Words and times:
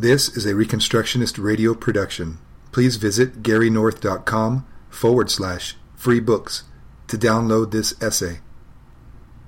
This 0.00 0.28
is 0.36 0.46
a 0.46 0.54
Reconstructionist 0.54 1.42
radio 1.42 1.74
production. 1.74 2.38
Please 2.70 2.94
visit 2.94 3.42
garynorth.com 3.42 4.64
forward 4.88 5.28
slash 5.28 5.74
free 5.96 6.20
books 6.20 6.62
to 7.08 7.18
download 7.18 7.72
this 7.72 8.00
essay. 8.00 8.38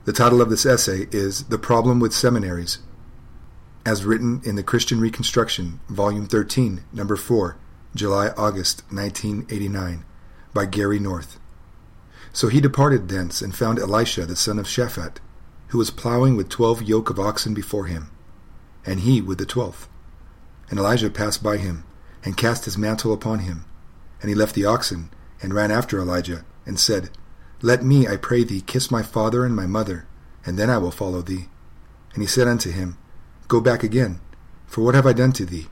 The 0.07 0.13
title 0.13 0.41
of 0.41 0.51
this 0.51 0.67
essay 0.67 1.07
is 1.13 1.45
The 1.45 1.57
Problem 1.57 2.01
with 2.01 2.13
Seminaries, 2.13 2.79
as 3.87 4.05
written 4.05 4.41
in 4.45 4.57
the 4.57 4.65
Christian 4.65 5.01
Reconstruction, 5.01 5.79
Volume 5.89 6.27
13, 6.27 6.83
Number 6.93 7.15
4, 7.15 7.57
July 7.95 8.31
August 8.37 8.83
1989, 8.91 10.05
by 10.53 10.67
Gary 10.67 10.99
North. 10.99 11.39
So 12.33 12.49
he 12.49 12.61
departed 12.61 13.09
thence 13.09 13.41
and 13.41 13.55
found 13.55 13.79
Elisha 13.79 14.27
the 14.27 14.35
son 14.35 14.59
of 14.59 14.67
Shaphat, 14.67 15.19
who 15.69 15.79
was 15.79 15.93
plowing 15.93 16.37
with 16.37 16.49
twelve 16.49 16.83
yoke 16.83 17.09
of 17.09 17.21
oxen 17.21 17.55
before 17.55 17.87
him, 17.87 18.11
and 18.85 18.99
he 18.99 19.23
with 19.23 19.39
the 19.39 19.47
twelfth. 19.47 19.89
And 20.71 20.79
Elijah 20.79 21.11
passed 21.11 21.43
by 21.43 21.59
him, 21.59 21.85
and 22.25 22.37
cast 22.37 22.65
his 22.65 22.79
mantle 22.79 23.13
upon 23.13 23.41
him. 23.41 23.65
And 24.21 24.29
he 24.29 24.35
left 24.35 24.55
the 24.55 24.65
oxen, 24.65 25.11
and 25.43 25.53
ran 25.53 25.71
after 25.71 25.99
Elijah, 25.99 26.45
and 26.65 26.79
said, 26.79 27.11
Let 27.61 27.83
me, 27.83 28.07
I 28.07 28.17
pray 28.17 28.45
thee, 28.45 28.61
kiss 28.61 28.91
my 28.91 29.03
father 29.03 29.45
and 29.45 29.55
my 29.55 29.67
mother, 29.67 30.07
and 30.47 30.59
then 30.59 30.71
I 30.71 30.79
will 30.79 30.91
follow 30.91 31.23
thee. 31.23 31.49
And 32.15 32.23
he 32.23 32.27
said 32.27 32.49
unto 32.49 32.71
him, 32.71 32.97
Go 33.49 33.61
back 33.61 33.83
again, 33.83 34.21
for 34.67 34.83
what 34.83 34.95
have 34.95 35.07
I 35.07 35.13
done 35.13 35.33
to 35.33 35.45
thee? 35.45 35.67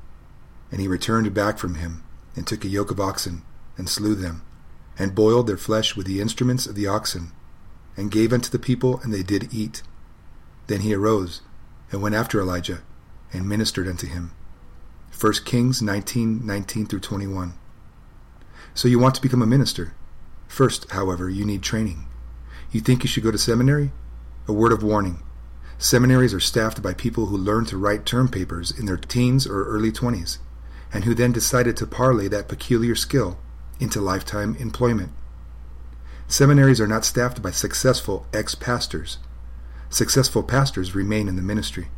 And 0.71 0.81
he 0.81 0.89
returned 0.89 1.33
back 1.33 1.59
from 1.59 1.77
him, 1.77 2.03
and 2.35 2.47
took 2.47 2.65
a 2.65 2.69
yoke 2.69 2.91
of 2.91 3.01
oxen, 3.01 3.43
and 3.77 3.89
slew 3.89 4.15
them, 4.15 4.43
and 4.99 5.15
boiled 5.15 5.47
their 5.47 5.57
flesh 5.57 5.97
with 5.97 6.07
the 6.07 6.21
instruments 6.21 6.67
of 6.67 6.75
the 6.75 6.87
oxen, 6.87 7.33
and 7.97 8.11
gave 8.11 8.33
unto 8.33 8.51
the 8.51 8.59
people, 8.59 9.01
and 9.03 9.15
they 9.15 9.23
did 9.23 9.53
eat. 9.55 9.83
Then 10.67 10.81
he 10.81 10.95
arose, 10.95 11.43
and 11.91 12.03
went 12.03 12.15
after 12.15 12.41
Elijah, 12.41 12.83
and 13.33 13.49
ministered 13.49 13.89
unto 13.89 14.07
him. 14.07 14.33
1 15.21 15.33
Kings 15.45 15.83
19, 15.83 16.47
19 16.47 16.87
through 16.87 17.01
21. 17.01 17.55
So 18.73 18.87
you 18.87 19.01
want 19.01 19.17
to 19.17 19.23
become 19.23 19.43
a 19.43 19.47
minister. 19.47 19.93
First, 20.47 20.89
however, 20.93 21.29
you 21.29 21.45
need 21.45 21.61
training. 21.61 22.07
You 22.71 22.81
think 22.81 23.03
you 23.03 23.09
should 23.09 23.25
go 23.25 23.33
to 23.33 23.39
seminary? 23.39 23.91
A 24.47 24.53
word 24.53 24.71
of 24.71 24.85
warning. 24.85 25.21
Seminaries 25.77 26.33
are 26.33 26.39
staffed 26.39 26.83
by 26.83 26.95
people 26.95 27.27
who 27.27 27.37
learned 27.37 27.67
to 27.69 27.77
write 27.77 28.07
term 28.07 28.29
papers 28.29 28.71
in 28.71 28.87
their 28.87 28.97
teens 28.97 29.45
or 29.45 29.65
early 29.65 29.91
20s, 29.91 30.39
and 30.93 31.03
who 31.03 31.15
then 31.15 31.33
decided 31.33 31.77
to 31.79 31.87
parlay 31.87 32.29
that 32.29 32.47
peculiar 32.47 32.95
skill 32.95 33.39
into 33.81 34.01
lifetime 34.01 34.55
employment. 34.61 35.11
Seminaries 36.29 36.81
are 36.81 36.87
not 36.87 37.05
staffed 37.05 37.43
by 37.43 37.51
successful 37.51 38.25
ex 38.33 38.55
pastors. 38.55 39.19
Successful 39.91 40.45
pastors 40.45 40.95
remain 40.95 41.27
in 41.27 41.35
the 41.35 41.43
ministry. 41.43 41.89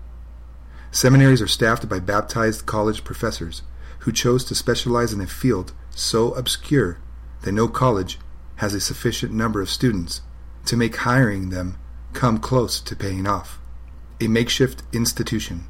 Seminaries 0.93 1.41
are 1.41 1.47
staffed 1.47 1.89
by 1.89 2.01
baptized 2.01 2.67
college 2.67 3.05
professors 3.05 3.63
who 4.01 4.13
chose 4.13 4.45
to 4.45 4.55
specialize 4.55 5.13
in 5.13 5.21
a 5.21 5.27
field 5.27 5.73
so 5.91 6.33
obscure 6.33 6.99
that 7.43 7.53
no 7.53 7.69
college 7.69 8.19
has 8.57 8.75
a 8.75 8.81
sufficient 8.81 9.33
number 9.33 9.61
of 9.61 9.71
students 9.71 10.23
to 10.65 10.77
make 10.77 10.97
hiring 10.97 11.51
them 11.51 11.79
come 12.13 12.39
close 12.39 12.81
to 12.81 12.97
paying 12.97 13.27
off. 13.27 13.61
A 14.21 14.27
makeshift 14.27 14.83
institution. 14.93 15.69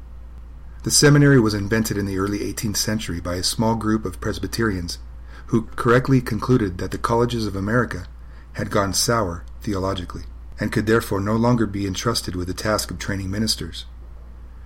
The 0.83 0.91
seminary 0.91 1.39
was 1.39 1.53
invented 1.53 1.97
in 1.97 2.07
the 2.07 2.17
early 2.17 2.39
18th 2.39 2.77
century 2.77 3.21
by 3.21 3.35
a 3.35 3.43
small 3.43 3.75
group 3.75 4.05
of 4.05 4.19
Presbyterians 4.19 4.97
who 5.47 5.67
correctly 5.75 6.21
concluded 6.21 6.79
that 6.79 6.89
the 6.89 6.97
colleges 6.97 7.45
of 7.45 7.55
America 7.55 8.07
had 8.53 8.71
gone 8.71 8.93
sour 8.93 9.45
theologically 9.61 10.23
and 10.59 10.71
could 10.71 10.87
therefore 10.87 11.21
no 11.21 11.35
longer 11.35 11.67
be 11.67 11.85
entrusted 11.85 12.35
with 12.35 12.47
the 12.47 12.53
task 12.53 12.89
of 12.89 12.97
training 12.97 13.29
ministers. 13.29 13.85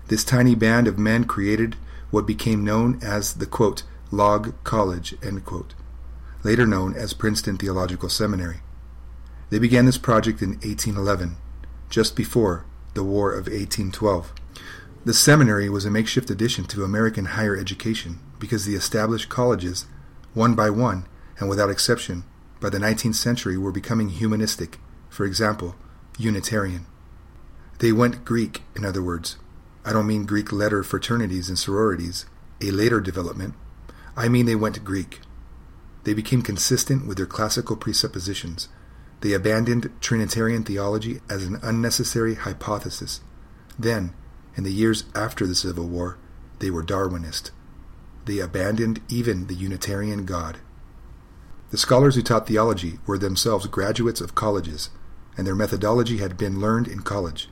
This 0.08 0.23
tiny 0.23 0.53
band 0.53 0.88
of 0.88 1.00
men 1.00 1.23
created 1.23 1.75
what 2.11 2.28
became 2.28 2.64
known 2.64 3.00
as 3.02 3.34
the 3.34 3.48
quote, 3.48 3.84
Log 4.11 4.53
College, 4.64 5.16
quote, 5.44 5.73
later 6.44 6.67
known 6.67 6.94
as 6.94 7.14
Princeton 7.14 7.58
Theological 7.58 8.09
Seminary. 8.09 8.59
They 9.50 9.58
began 9.58 9.86
this 9.86 9.98
project 9.98 10.42
in 10.42 10.52
1811, 10.52 11.38
just 11.89 12.16
before 12.16 12.66
the 12.93 13.04
War 13.04 13.32
of 13.32 13.48
1812. 13.48 14.32
The 15.05 15.14
seminary 15.14 15.70
was 15.70 15.86
a 15.86 15.92
makeshift 15.92 16.30
addition 16.30 16.66
to 16.66 16.83
American 16.83 17.26
higher 17.26 17.58
education 17.58 18.20
because 18.39 18.66
the 18.66 18.76
established 18.76 19.30
colleges, 19.30 19.86
one 20.33 20.55
by 20.55 20.70
one 20.70 21.08
and 21.39 21.49
without 21.49 21.70
exception, 21.70 22.23
by 22.60 22.70
the 22.70 22.80
19th 22.80 23.16
century 23.16 23.58
were 23.58 23.72
becoming 23.72 24.10
humanistic, 24.10 24.80
for 25.10 25.26
example, 25.26 25.76
Unitarian. 26.17 26.86
They 27.80 27.92
went 27.92 28.23
Greek, 28.23 28.64
in 28.76 28.86
other 28.86 29.04
words, 29.04 29.37
I 29.86 29.94
don't 29.94 30.08
mean 30.08 30.26
Greek 30.26 30.52
letter 30.52 30.84
fraternities 30.84 31.48
and 31.48 31.60
sororities, 31.60 32.26
a 32.60 32.72
later 32.72 33.00
development. 33.00 33.54
I 34.18 34.28
mean 34.28 34.48
they 34.48 34.56
went 34.56 34.84
Greek. 34.84 35.20
They 36.06 36.16
became 36.16 36.42
consistent 36.42 37.06
with 37.08 37.18
their 37.18 37.28
classical 37.28 37.76
presuppositions. 37.76 38.68
They 39.22 39.34
abandoned 39.34 39.92
Trinitarian 40.02 40.64
theology 40.64 41.22
as 41.30 41.46
an 41.46 41.60
unnecessary 41.62 42.36
hypothesis. 42.36 43.22
Then, 43.78 44.14
in 44.56 44.64
the 44.64 44.73
years 44.73 45.06
after 45.14 45.46
the 45.46 45.56
Civil 45.56 45.88
War, 45.88 46.17
they 46.60 46.72
were 46.72 46.84
Darwinist. 46.84 47.52
They 48.26 48.40
abandoned 48.40 49.02
even 49.10 49.48
the 49.48 49.56
Unitarian 49.56 50.26
God. 50.26 50.58
The 51.72 51.78
scholars 51.78 52.16
who 52.16 52.22
taught 52.22 52.48
theology 52.48 53.00
were 53.06 53.17
themselves 53.17 53.67
graduates 53.67 54.22
of 54.22 54.36
colleges, 54.36 54.90
and 55.38 55.46
their 55.46 55.56
methodology 55.56 56.17
had 56.17 56.38
been 56.38 56.60
learned 56.62 56.88
in 56.88 57.02
college. 57.02 57.50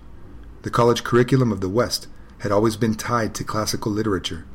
The 0.62 0.70
college 0.70 1.04
curriculum 1.04 1.52
of 1.52 1.62
the 1.62 1.70
West 1.70 2.08
had 2.44 2.52
always 2.52 2.76
been 2.76 2.94
tied 2.94 3.34
to 3.34 3.42
classical 3.42 3.90
literature. 3.90 4.46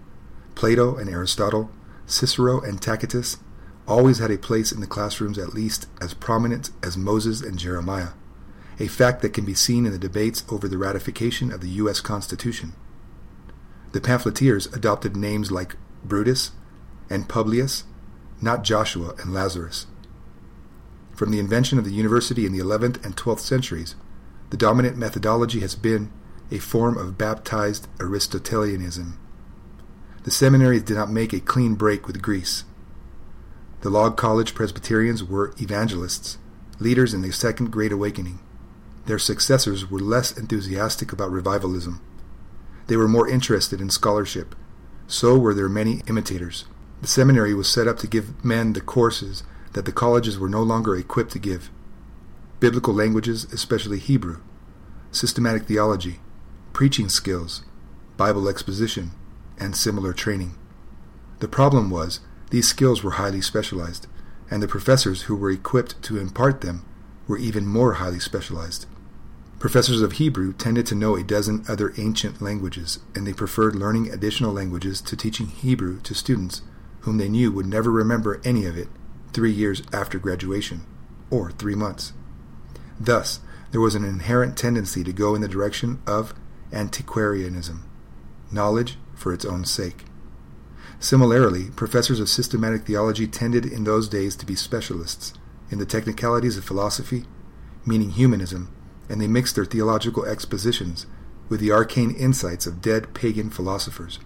Plato 0.54 0.96
and 0.96 1.08
Aristotle, 1.08 1.70
Cicero 2.04 2.60
and 2.60 2.82
Tacitus 2.82 3.38
always 3.86 4.18
had 4.18 4.30
a 4.30 4.36
place 4.36 4.70
in 4.70 4.80
the 4.80 4.86
classrooms 4.86 5.38
at 5.38 5.54
least 5.54 5.86
as 5.98 6.12
prominent 6.12 6.68
as 6.82 6.98
Moses 6.98 7.40
and 7.40 7.58
Jeremiah, 7.58 8.10
a 8.78 8.88
fact 8.88 9.22
that 9.22 9.32
can 9.32 9.46
be 9.46 9.54
seen 9.54 9.86
in 9.86 9.92
the 9.92 9.98
debates 9.98 10.44
over 10.50 10.68
the 10.68 10.76
ratification 10.76 11.50
of 11.50 11.62
the 11.62 11.70
U.S. 11.80 12.02
Constitution. 12.02 12.74
The 13.92 14.02
pamphleteers 14.02 14.66
adopted 14.66 15.16
names 15.16 15.50
like 15.50 15.76
Brutus 16.04 16.50
and 17.08 17.26
Publius, 17.26 17.84
not 18.42 18.64
Joshua 18.64 19.14
and 19.18 19.32
Lazarus. 19.32 19.86
From 21.16 21.30
the 21.30 21.40
invention 21.40 21.78
of 21.78 21.86
the 21.86 21.94
university 21.94 22.44
in 22.44 22.52
the 22.52 22.62
11th 22.62 23.02
and 23.02 23.16
12th 23.16 23.40
centuries, 23.40 23.94
the 24.50 24.58
dominant 24.58 24.98
methodology 24.98 25.60
has 25.60 25.74
been 25.74 26.12
a 26.50 26.58
form 26.58 26.96
of 26.96 27.18
baptized 27.18 27.88
Aristotelianism. 28.00 29.18
The 30.24 30.30
seminaries 30.30 30.82
did 30.82 30.96
not 30.96 31.10
make 31.10 31.32
a 31.32 31.40
clean 31.40 31.74
break 31.74 32.06
with 32.06 32.22
Greece. 32.22 32.64
The 33.80 33.90
Log 33.90 34.16
College 34.16 34.54
Presbyterians 34.54 35.22
were 35.22 35.54
evangelists, 35.60 36.38
leaders 36.80 37.14
in 37.14 37.22
the 37.22 37.32
Second 37.32 37.70
Great 37.70 37.92
Awakening. 37.92 38.40
Their 39.06 39.18
successors 39.18 39.90
were 39.90 40.00
less 40.00 40.36
enthusiastic 40.36 41.12
about 41.12 41.30
revivalism. 41.30 42.00
They 42.88 42.96
were 42.96 43.08
more 43.08 43.28
interested 43.28 43.80
in 43.80 43.90
scholarship. 43.90 44.54
So 45.06 45.38
were 45.38 45.54
their 45.54 45.68
many 45.68 46.02
imitators. 46.06 46.64
The 47.00 47.06
seminary 47.06 47.54
was 47.54 47.68
set 47.68 47.86
up 47.86 47.98
to 47.98 48.06
give 48.06 48.44
men 48.44 48.72
the 48.72 48.80
courses 48.80 49.44
that 49.74 49.84
the 49.84 49.92
colleges 49.92 50.38
were 50.38 50.48
no 50.48 50.62
longer 50.62 50.96
equipped 50.96 51.32
to 51.32 51.38
give 51.38 51.70
biblical 52.60 52.92
languages, 52.92 53.44
especially 53.52 53.98
Hebrew, 53.98 54.40
systematic 55.12 55.64
theology, 55.64 56.18
preaching 56.72 57.08
skills, 57.08 57.62
Bible 58.16 58.48
exposition, 58.48 59.12
and 59.58 59.76
similar 59.76 60.12
training. 60.12 60.54
The 61.40 61.48
problem 61.48 61.90
was 61.90 62.20
these 62.50 62.68
skills 62.68 63.02
were 63.02 63.12
highly 63.12 63.40
specialized, 63.40 64.06
and 64.50 64.62
the 64.62 64.68
professors 64.68 65.22
who 65.22 65.36
were 65.36 65.50
equipped 65.50 66.02
to 66.02 66.18
impart 66.18 66.60
them 66.60 66.84
were 67.26 67.38
even 67.38 67.66
more 67.66 67.94
highly 67.94 68.20
specialized. 68.20 68.86
Professors 69.58 70.00
of 70.00 70.12
Hebrew 70.12 70.52
tended 70.52 70.86
to 70.86 70.94
know 70.94 71.16
a 71.16 71.24
dozen 71.24 71.64
other 71.68 71.92
ancient 71.98 72.40
languages, 72.40 73.00
and 73.14 73.26
they 73.26 73.32
preferred 73.32 73.74
learning 73.74 74.10
additional 74.10 74.52
languages 74.52 75.00
to 75.02 75.16
teaching 75.16 75.48
Hebrew 75.48 76.00
to 76.02 76.14
students 76.14 76.62
whom 77.00 77.18
they 77.18 77.28
knew 77.28 77.50
would 77.50 77.66
never 77.66 77.90
remember 77.90 78.40
any 78.44 78.66
of 78.66 78.76
it 78.76 78.88
three 79.32 79.52
years 79.52 79.82
after 79.92 80.18
graduation, 80.18 80.84
or 81.30 81.50
three 81.50 81.74
months. 81.74 82.12
Thus, 82.98 83.40
there 83.70 83.80
was 83.80 83.94
an 83.94 84.04
inherent 84.04 84.56
tendency 84.56 85.04
to 85.04 85.12
go 85.12 85.34
in 85.34 85.40
the 85.40 85.48
direction 85.48 86.00
of 86.06 86.34
antiquarianism, 86.72 87.84
knowledge 88.50 88.98
for 89.14 89.32
its 89.32 89.44
own 89.44 89.64
sake. 89.64 90.04
Similarly, 91.00 91.70
professors 91.76 92.20
of 92.20 92.28
systematic 92.28 92.84
theology 92.84 93.26
tended 93.26 93.64
in 93.64 93.84
those 93.84 94.08
days 94.08 94.34
to 94.36 94.46
be 94.46 94.56
specialists 94.56 95.32
in 95.70 95.78
the 95.78 95.86
technicalities 95.86 96.56
of 96.56 96.64
philosophy, 96.64 97.24
meaning 97.86 98.10
humanism, 98.10 98.74
and 99.08 99.20
they 99.20 99.28
mixed 99.28 99.54
their 99.54 99.64
theological 99.64 100.24
expositions 100.24 101.06
with 101.48 101.60
the 101.60 101.72
arcane 101.72 102.10
insights 102.10 102.66
of 102.66 102.82
dead 102.82 103.14
pagan 103.14 103.50
philosophers. 103.50 104.18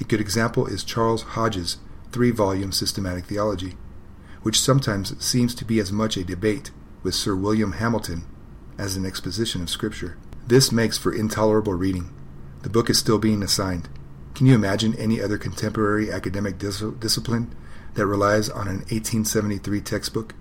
A 0.00 0.04
good 0.04 0.20
example 0.20 0.66
is 0.66 0.84
Charles 0.84 1.22
Hodge's 1.22 1.78
three 2.12 2.30
volume 2.30 2.72
systematic 2.72 3.26
theology, 3.26 3.76
which 4.42 4.60
sometimes 4.60 5.22
seems 5.24 5.54
to 5.56 5.64
be 5.64 5.80
as 5.80 5.92
much 5.92 6.16
a 6.16 6.24
debate 6.24 6.70
with 7.02 7.14
Sir 7.14 7.34
William 7.34 7.72
Hamilton 7.72 8.24
as 8.78 8.96
an 8.96 9.04
exposition 9.04 9.62
of 9.62 9.68
Scripture. 9.68 10.16
This 10.48 10.72
makes 10.72 10.96
for 10.96 11.12
intolerable 11.12 11.74
reading. 11.74 12.08
The 12.62 12.70
book 12.70 12.88
is 12.88 12.98
still 12.98 13.18
being 13.18 13.42
assigned. 13.42 13.90
Can 14.34 14.46
you 14.46 14.54
imagine 14.54 14.94
any 14.94 15.20
other 15.20 15.36
contemporary 15.36 16.10
academic 16.10 16.56
dis- 16.56 16.80
discipline 16.80 17.54
that 17.92 18.06
relies 18.06 18.48
on 18.48 18.66
an 18.66 18.78
1873 18.88 19.82
textbook? 19.82 20.34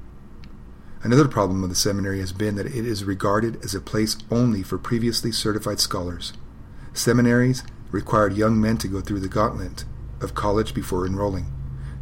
Another 1.04 1.27
problem 1.27 1.62
of 1.62 1.69
the 1.69 1.75
seminary 1.75 2.21
has 2.21 2.31
been 2.31 2.56
that 2.56 2.68
it 2.68 2.86
is 2.86 3.04
regarded 3.04 3.62
as 3.65 3.75
a 3.75 3.81
place 3.81 4.15
only 4.31 4.63
for 4.63 4.77
previously 4.77 5.33
certified 5.33 5.81
scholars. 5.81 6.31
Seminaries 6.94 7.63
required 7.92 8.38
young 8.38 8.62
men 8.62 8.77
to 8.77 8.88
go 8.88 9.01
through 9.01 9.19
the 9.19 9.27
gauntlet 9.27 9.83
of 10.21 10.33
college 10.33 10.74
before 10.74 11.06
enrolling. 11.06 11.48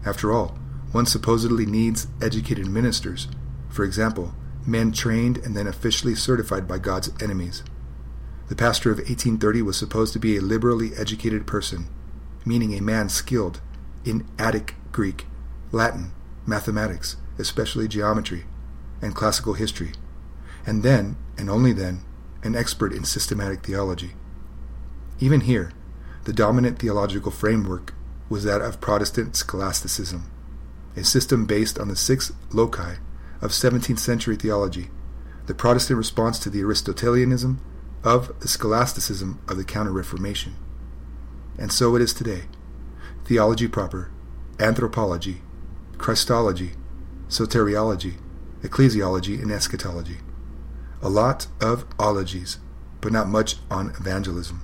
After 0.06 0.32
all, 0.32 0.60
one 0.92 1.08
supposedly 1.08 1.66
needs 1.66 2.06
educated 2.22 2.68
ministers, 2.68 3.28
for 3.68 3.84
example, 3.84 4.36
men 4.64 4.92
trained 4.92 5.40
and 5.40 5.58
then 5.58 5.66
officially 5.66 6.14
certified 6.14 6.68
by 6.68 6.78
God's 6.78 7.10
enemies. 7.20 7.64
The 8.48 8.56
pastor 8.56 8.92
of 8.92 8.98
1830 8.98 9.62
was 9.64 9.78
supposed 9.78 10.14
to 10.14 10.20
be 10.20 10.38
a 10.38 10.42
liberally 10.42 10.92
educated 10.96 11.48
person, 11.48 11.88
meaning 12.46 12.74
a 12.74 12.82
man 12.82 13.10
skilled 13.10 13.60
in 14.04 14.28
Attic 14.38 14.76
Greek, 14.92 15.26
Latin, 15.72 16.12
mathematics, 16.46 17.18
especially 17.40 17.88
geometry, 17.88 18.46
and 19.02 19.16
classical 19.16 19.54
history, 19.54 19.94
and 20.66 20.84
then, 20.84 21.18
and 21.38 21.50
only 21.50 21.74
then, 21.74 22.02
an 22.44 22.56
expert 22.56 22.94
in 22.94 23.04
systematic 23.04 23.66
theology. 23.66 24.12
Even 25.20 25.42
here, 25.42 25.72
the 26.26 26.34
dominant 26.34 26.78
theological 26.78 27.32
framework 27.32 27.96
was 28.30 28.44
that 28.44 28.62
of 28.62 28.80
Protestant 28.80 29.36
scholasticism, 29.36 30.30
a 30.96 31.04
system 31.04 31.46
based 31.46 31.80
on 31.80 31.88
the 31.88 31.96
six 31.96 32.32
loci 32.52 32.96
of 33.42 33.52
17th 33.52 34.00
century 34.00 34.36
theology, 34.36 34.90
the 35.48 35.56
Protestant 35.56 35.98
response 35.98 36.38
to 36.40 36.50
the 36.50 36.62
Aristotelianism 36.62 37.60
of 38.06 38.40
the 38.40 38.48
scholasticism 38.48 39.42
of 39.50 39.58
the 39.58 39.64
Counter 39.64 39.92
Reformation. 39.92 40.56
And 41.58 41.72
so 41.72 41.96
it 41.96 42.02
is 42.04 42.14
today. 42.14 42.44
Theology 43.26 43.68
proper, 43.68 44.12
anthropology, 44.60 45.42
Christology, 45.98 46.74
soteriology, 47.28 48.18
ecclesiology, 48.62 49.42
and 49.42 49.52
eschatology. 49.52 50.18
A 51.02 51.10
lot 51.10 51.48
of 51.60 51.86
ologies, 51.98 52.60
but 53.02 53.12
not 53.12 53.28
much 53.28 53.56
on 53.72 53.90
evangelism. 54.00 54.62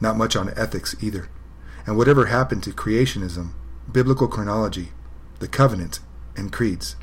Not 0.00 0.16
much 0.16 0.36
on 0.36 0.56
ethics 0.56 0.94
either. 1.00 1.28
And 1.86 1.96
whatever 1.96 2.26
happened 2.26 2.62
to 2.64 2.70
creationism, 2.70 3.50
biblical 3.90 4.28
chronology, 4.28 4.90
the 5.40 5.48
covenant, 5.48 5.98
and 6.36 6.52
creeds. 6.52 6.94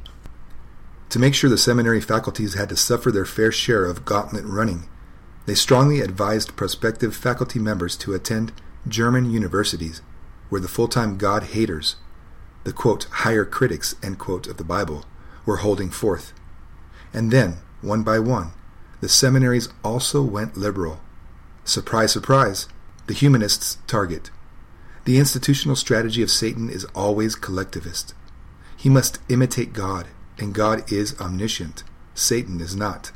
To 1.10 1.20
make 1.20 1.36
sure 1.36 1.50
the 1.50 1.58
seminary 1.58 2.00
faculties 2.00 2.54
had 2.54 2.70
to 2.70 2.78
suffer 2.78 3.12
their 3.12 3.26
fair 3.26 3.52
share 3.52 3.86
of 3.86 4.06
gauntlet 4.06 4.46
running, 4.46 4.88
they 5.46 5.56
strongly 5.56 6.02
advised 6.02 6.56
prospective 6.56 7.16
faculty 7.16 7.60
members 7.60 7.98
to 7.98 8.14
attend 8.14 8.52
German 8.88 9.32
universities 9.32 10.02
where 10.50 10.62
the 10.62 10.68
full 10.68 10.88
time 10.88 11.18
God 11.18 11.44
haters, 11.44 11.96
the 12.64 12.74
quote, 12.74 13.06
higher 13.06 13.46
critics, 13.46 13.96
end 14.04 14.20
quote, 14.20 14.48
of 14.48 14.58
the 14.58 14.64
Bible, 14.64 15.06
were 15.46 15.58
holding 15.58 15.90
forth. 15.90 16.34
And 17.14 17.32
then, 17.32 17.58
one 17.82 18.04
by 18.04 18.20
one, 18.20 18.52
the 19.00 19.10
seminaries 19.10 19.70
also 19.84 20.22
went 20.22 20.58
liberal. 20.58 21.00
Surprise, 21.64 22.12
surprise, 22.12 22.68
the 23.08 23.14
humanists' 23.14 23.78
target. 23.88 24.30
The 25.06 25.18
institutional 25.18 25.76
strategy 25.76 26.22
of 26.22 26.30
Satan 26.30 26.70
is 26.70 26.86
always 26.94 27.36
collectivist. 27.36 28.14
He 28.78 28.90
must 28.90 29.20
imitate 29.30 29.74
God, 29.74 30.08
and 30.38 30.54
God 30.54 30.92
is 30.92 31.20
omniscient. 31.20 31.84
Satan 32.14 32.62
is 32.62 32.76
not. 32.76 33.12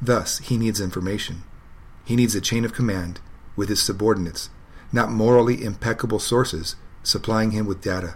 Thus, 0.00 0.38
he 0.38 0.56
needs 0.56 0.80
information. 0.80 1.42
He 2.08 2.16
needs 2.16 2.34
a 2.34 2.40
chain 2.40 2.64
of 2.64 2.72
command 2.72 3.20
with 3.54 3.68
his 3.68 3.82
subordinates, 3.82 4.48
not 4.90 5.10
morally 5.10 5.62
impeccable 5.62 6.18
sources 6.18 6.74
supplying 7.02 7.50
him 7.50 7.66
with 7.66 7.82
data. 7.82 8.14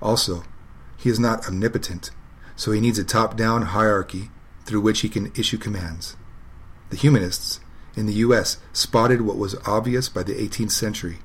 Also, 0.00 0.42
he 0.96 1.10
is 1.10 1.20
not 1.20 1.46
omnipotent, 1.46 2.12
so 2.56 2.72
he 2.72 2.80
needs 2.80 2.98
a 2.98 3.04
top 3.04 3.36
down 3.36 3.76
hierarchy 3.76 4.30
through 4.64 4.80
which 4.80 5.00
he 5.00 5.10
can 5.10 5.32
issue 5.36 5.58
commands. 5.58 6.16
The 6.88 6.96
humanists 6.96 7.60
in 7.94 8.06
the 8.06 8.14
U.S. 8.24 8.56
spotted 8.72 9.20
what 9.20 9.36
was 9.36 9.54
obvious 9.66 10.08
by 10.08 10.22
the 10.22 10.36
18th 10.36 10.70
century. 10.70 11.18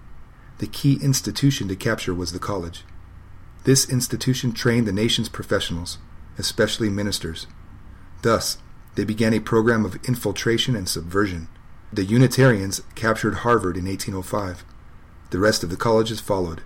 The 0.58 0.68
key 0.68 1.00
institution 1.02 1.70
to 1.70 1.78
capture 1.78 2.14
was 2.14 2.34
the 2.34 2.40
college. 2.40 2.84
This 3.64 3.90
institution 3.90 4.52
trained 4.52 4.86
the 4.86 4.92
nation's 4.92 5.30
professionals, 5.30 5.98
especially 6.38 6.90
ministers. 6.90 7.48
Thus, 8.22 8.58
they 8.96 9.06
began 9.06 9.34
a 9.34 9.40
program 9.40 9.86
of 9.86 9.96
infiltration 10.04 10.76
and 10.76 10.90
subversion. 10.90 11.48
The 11.96 12.04
Unitarians 12.04 12.82
captured 12.96 13.36
Harvard 13.36 13.78
in 13.78 13.86
1805. 13.86 14.66
The 15.30 15.40
rest 15.40 15.64
of 15.64 15.70
the 15.70 15.78
colleges 15.78 16.20
followed. 16.20 16.62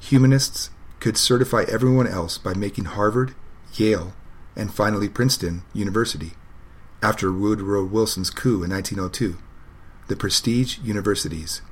Humanists 0.00 0.68
could 1.00 1.16
certify 1.16 1.64
everyone 1.68 2.06
else 2.06 2.36
by 2.36 2.52
making 2.52 2.84
Harvard, 2.84 3.34
Yale, 3.72 4.12
and 4.54 4.70
finally 4.70 5.08
Princeton 5.08 5.62
University, 5.72 6.32
after 7.02 7.32
Woodrow 7.32 7.82
Wilson's 7.82 8.28
coup 8.28 8.62
in 8.62 8.68
1902, 8.68 9.38
the 10.08 10.16
prestige 10.16 10.76
universities, 10.80 11.62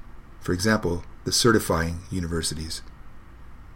for 0.41 0.55
example, 0.55 1.05
the 1.25 1.33
certifying 1.33 2.00
universities. 2.11 2.81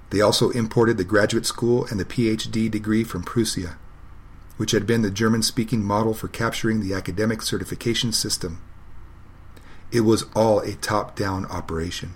They 0.09 0.23
also 0.23 0.49
imported 0.49 0.97
the 0.97 1.05
graduate 1.05 1.45
school 1.45 1.85
and 1.91 2.01
the 2.01 2.07
PhD 2.07 2.71
degree 2.71 3.05
from 3.05 3.23
Prussia, 3.23 3.77
which 4.57 4.71
had 4.71 4.87
been 4.87 5.03
the 5.03 5.11
German 5.11 5.43
speaking 5.43 5.85
model 5.85 6.15
for 6.15 6.29
capturing 6.29 6.81
the 6.81 6.95
academic 6.95 7.43
certification 7.43 8.11
system. 8.11 8.63
It 9.93 10.01
was 10.01 10.25
all 10.35 10.61
a 10.61 10.75
top 10.75 11.17
down 11.17 11.47
operation. 11.47 12.15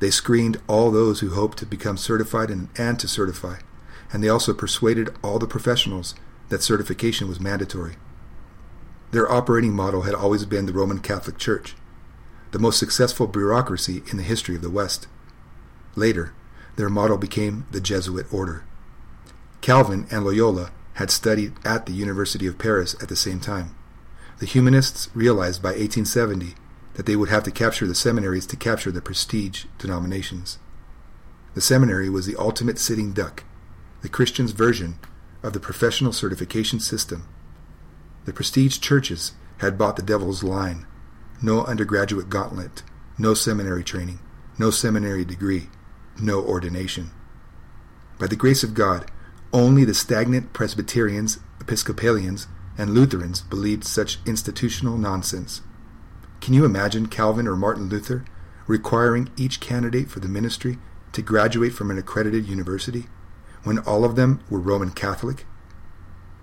They 0.00 0.10
screened 0.10 0.60
all 0.66 0.90
those 0.90 1.20
who 1.20 1.30
hoped 1.30 1.58
to 1.58 1.66
become 1.66 1.96
certified 1.96 2.50
and, 2.50 2.68
and 2.76 2.98
to 2.98 3.06
certify, 3.06 3.58
and 4.12 4.22
they 4.22 4.28
also 4.28 4.52
persuaded 4.52 5.14
all 5.22 5.38
the 5.38 5.46
professionals 5.46 6.14
that 6.48 6.62
certification 6.62 7.28
was 7.28 7.40
mandatory. 7.40 7.94
Their 9.12 9.30
operating 9.30 9.74
model 9.74 10.02
had 10.02 10.14
always 10.14 10.44
been 10.44 10.66
the 10.66 10.72
Roman 10.72 10.98
Catholic 10.98 11.38
Church, 11.38 11.76
the 12.50 12.58
most 12.58 12.78
successful 12.78 13.26
bureaucracy 13.26 14.02
in 14.10 14.16
the 14.16 14.22
history 14.22 14.56
of 14.56 14.62
the 14.62 14.70
West. 14.70 15.06
Later, 15.94 16.34
their 16.76 16.88
model 16.88 17.16
became 17.16 17.66
the 17.70 17.80
Jesuit 17.80 18.26
order. 18.32 18.64
Calvin 19.60 20.06
and 20.10 20.24
Loyola 20.24 20.72
had 20.94 21.10
studied 21.10 21.54
at 21.64 21.86
the 21.86 21.92
University 21.92 22.46
of 22.46 22.58
Paris 22.58 22.94
at 23.00 23.08
the 23.08 23.16
same 23.16 23.40
time. 23.40 23.74
The 24.38 24.46
humanists 24.46 25.08
realized 25.14 25.62
by 25.62 25.70
1870 25.70 26.54
that 26.94 27.06
they 27.06 27.16
would 27.16 27.28
have 27.28 27.42
to 27.44 27.50
capture 27.50 27.86
the 27.86 27.94
seminaries 27.94 28.46
to 28.46 28.56
capture 28.56 28.90
the 28.90 29.00
prestige 29.00 29.64
denominations. 29.78 30.58
The 31.54 31.60
seminary 31.60 32.08
was 32.08 32.26
the 32.26 32.36
ultimate 32.36 32.78
sitting 32.78 33.12
duck, 33.12 33.44
the 34.02 34.08
Christian's 34.08 34.52
version 34.52 34.98
of 35.42 35.52
the 35.52 35.60
professional 35.60 36.12
certification 36.12 36.80
system. 36.80 37.28
The 38.24 38.32
prestige 38.32 38.78
churches 38.78 39.32
had 39.58 39.78
bought 39.78 39.96
the 39.96 40.02
devil's 40.02 40.42
line 40.42 40.86
no 41.42 41.64
undergraduate 41.64 42.28
gauntlet, 42.28 42.84
no 43.18 43.34
seminary 43.34 43.82
training, 43.82 44.20
no 44.58 44.70
seminary 44.70 45.24
degree, 45.24 45.68
no 46.20 46.40
ordination. 46.40 47.10
By 48.18 48.28
the 48.28 48.36
grace 48.36 48.62
of 48.62 48.74
God, 48.74 49.10
only 49.52 49.84
the 49.84 49.92
stagnant 49.92 50.52
Presbyterians, 50.52 51.40
Episcopalians, 51.60 52.46
and 52.78 52.94
Lutherans 52.94 53.40
believed 53.40 53.84
such 53.84 54.18
institutional 54.24 54.96
nonsense. 54.96 55.62
Can 56.42 56.54
you 56.54 56.64
imagine 56.64 57.06
Calvin 57.06 57.46
or 57.46 57.54
Martin 57.54 57.88
Luther 57.88 58.24
requiring 58.66 59.30
each 59.36 59.60
candidate 59.60 60.10
for 60.10 60.18
the 60.18 60.28
ministry 60.28 60.76
to 61.12 61.22
graduate 61.22 61.72
from 61.72 61.88
an 61.88 61.98
accredited 61.98 62.48
university 62.48 63.06
when 63.62 63.78
all 63.78 64.04
of 64.04 64.16
them 64.16 64.40
were 64.50 64.58
Roman 64.58 64.90
Catholic? 64.90 65.46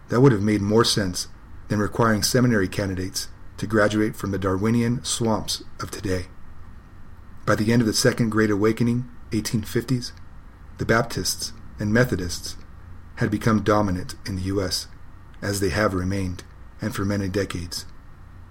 That 0.08 0.22
would 0.22 0.32
have 0.32 0.42
made 0.42 0.62
more 0.62 0.86
sense 0.86 1.28
than 1.68 1.80
requiring 1.80 2.24
seminary 2.24 2.70
candidates 2.70 3.28
to 3.58 3.68
graduate 3.68 4.16
from 4.16 4.32
the 4.32 4.40
Darwinian 4.40 5.04
swamps 5.04 5.66
of 5.82 5.92
today. 5.92 6.28
By 7.46 7.56
the 7.56 7.74
end 7.74 7.82
of 7.82 7.86
the 7.86 7.94
Second 7.94 8.30
Great 8.30 8.50
Awakening, 8.50 9.10
1850s, 9.32 10.14
the 10.78 10.86
Baptists 10.86 11.52
and 11.78 11.94
Methodists 11.94 12.56
had 13.16 13.30
become 13.30 13.64
dominant 13.64 14.16
in 14.26 14.38
the 14.38 14.44
U.S., 14.44 14.88
as 15.42 15.60
they 15.60 15.70
have 15.70 15.94
remained, 15.94 16.46
and 16.82 16.96
for 16.96 17.04
many 17.04 17.28
decades. 17.28 17.86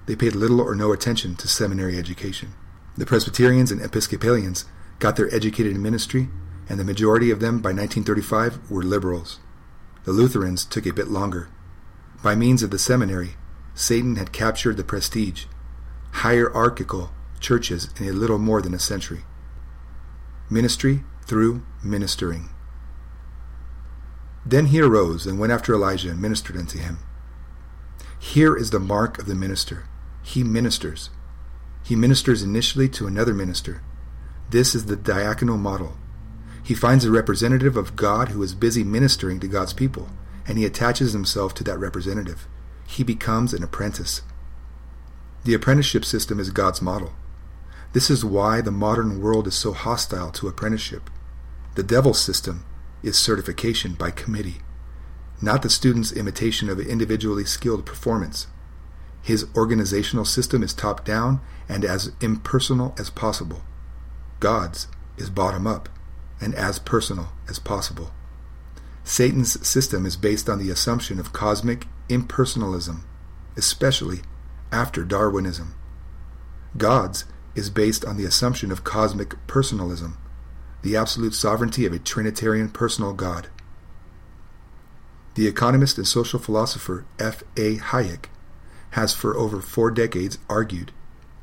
They 0.08 0.16
paid 0.16 0.34
little 0.34 0.62
or 0.62 0.74
no 0.74 0.90
attention 0.90 1.36
to 1.36 1.46
seminary 1.46 1.98
education. 1.98 2.54
The 2.96 3.04
Presbyterians 3.04 3.70
and 3.70 3.82
Episcopalians 3.82 4.64
got 5.00 5.16
their 5.16 5.32
educated 5.34 5.74
in 5.74 5.82
ministry, 5.82 6.30
and 6.66 6.80
the 6.80 6.84
majority 6.84 7.30
of 7.30 7.40
them 7.40 7.60
by 7.60 7.72
1935 7.72 8.70
were 8.70 8.82
liberals. 8.82 9.38
The 10.04 10.12
Lutherans 10.12 10.64
took 10.64 10.86
a 10.86 10.94
bit 10.94 11.08
longer. 11.08 11.50
By 12.22 12.34
means 12.34 12.62
of 12.62 12.70
the 12.70 12.78
seminary, 12.78 13.34
Satan 13.74 14.16
had 14.16 14.32
captured 14.32 14.78
the 14.78 14.82
prestige, 14.82 15.44
hierarchical 16.10 17.10
churches 17.38 17.90
in 18.00 18.08
a 18.08 18.12
little 18.12 18.38
more 18.38 18.62
than 18.62 18.72
a 18.72 18.78
century. 18.78 19.24
Ministry 20.48 21.04
through 21.26 21.66
ministering. 21.84 22.48
Then 24.46 24.66
he 24.66 24.80
arose 24.80 25.26
and 25.26 25.38
went 25.38 25.52
after 25.52 25.74
Elijah 25.74 26.12
and 26.12 26.22
ministered 26.22 26.56
unto 26.56 26.78
him. 26.78 26.96
Here 28.18 28.56
is 28.56 28.70
the 28.70 28.80
mark 28.80 29.18
of 29.18 29.26
the 29.26 29.34
minister. 29.34 29.84
He 30.28 30.44
ministers. 30.44 31.08
He 31.82 31.96
ministers 31.96 32.42
initially 32.42 32.86
to 32.90 33.06
another 33.06 33.32
minister. 33.32 33.80
This 34.50 34.74
is 34.74 34.84
the 34.84 34.94
diaconal 34.94 35.58
model. 35.58 35.96
He 36.62 36.74
finds 36.74 37.06
a 37.06 37.10
representative 37.10 37.78
of 37.78 37.96
God 37.96 38.28
who 38.28 38.42
is 38.42 38.54
busy 38.54 38.84
ministering 38.84 39.40
to 39.40 39.48
God's 39.48 39.72
people, 39.72 40.10
and 40.46 40.58
he 40.58 40.66
attaches 40.66 41.14
himself 41.14 41.54
to 41.54 41.64
that 41.64 41.78
representative. 41.78 42.46
He 42.86 43.02
becomes 43.02 43.54
an 43.54 43.62
apprentice. 43.62 44.20
The 45.44 45.54
apprenticeship 45.54 46.04
system 46.04 46.38
is 46.38 46.50
God's 46.50 46.82
model. 46.82 47.14
This 47.94 48.10
is 48.10 48.22
why 48.22 48.60
the 48.60 48.70
modern 48.70 49.22
world 49.22 49.46
is 49.46 49.54
so 49.54 49.72
hostile 49.72 50.30
to 50.32 50.48
apprenticeship. 50.48 51.08
The 51.74 51.82
devil's 51.82 52.20
system 52.20 52.66
is 53.02 53.16
certification 53.16 53.94
by 53.94 54.10
committee, 54.10 54.58
not 55.40 55.62
the 55.62 55.70
student's 55.70 56.12
imitation 56.12 56.68
of 56.68 56.78
individually 56.78 57.46
skilled 57.46 57.86
performance. 57.86 58.46
His 59.22 59.46
organizational 59.54 60.24
system 60.24 60.62
is 60.62 60.72
top 60.72 61.04
down 61.04 61.40
and 61.68 61.84
as 61.84 62.12
impersonal 62.20 62.94
as 62.98 63.10
possible. 63.10 63.62
God's 64.40 64.88
is 65.16 65.30
bottom 65.30 65.66
up 65.66 65.88
and 66.40 66.54
as 66.54 66.78
personal 66.78 67.28
as 67.48 67.58
possible. 67.58 68.12
Satan's 69.04 69.66
system 69.66 70.06
is 70.06 70.16
based 70.16 70.48
on 70.48 70.58
the 70.58 70.70
assumption 70.70 71.18
of 71.18 71.32
cosmic 71.32 71.86
impersonalism, 72.08 73.00
especially 73.56 74.20
after 74.70 75.04
Darwinism. 75.04 75.74
God's 76.76 77.24
is 77.54 77.70
based 77.70 78.04
on 78.04 78.16
the 78.16 78.24
assumption 78.24 78.70
of 78.70 78.84
cosmic 78.84 79.34
personalism, 79.46 80.18
the 80.82 80.96
absolute 80.96 81.34
sovereignty 81.34 81.86
of 81.86 81.92
a 81.92 81.98
Trinitarian 81.98 82.70
personal 82.70 83.12
God. 83.12 83.48
The 85.34 85.48
economist 85.48 85.98
and 85.98 86.06
social 86.06 86.38
philosopher 86.38 87.04
F. 87.18 87.42
A. 87.56 87.76
Hayek 87.76 88.26
has 88.90 89.14
for 89.14 89.36
over 89.36 89.60
four 89.60 89.90
decades 89.90 90.38
argued 90.48 90.92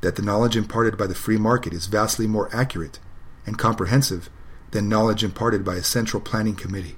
that 0.00 0.16
the 0.16 0.22
knowledge 0.22 0.56
imparted 0.56 0.96
by 0.96 1.06
the 1.06 1.14
free 1.14 1.36
market 1.36 1.72
is 1.72 1.86
vastly 1.86 2.26
more 2.26 2.54
accurate 2.54 2.98
and 3.44 3.58
comprehensive 3.58 4.28
than 4.72 4.88
knowledge 4.88 5.24
imparted 5.24 5.64
by 5.64 5.76
a 5.76 5.82
central 5.82 6.20
planning 6.20 6.54
committee. 6.54 6.96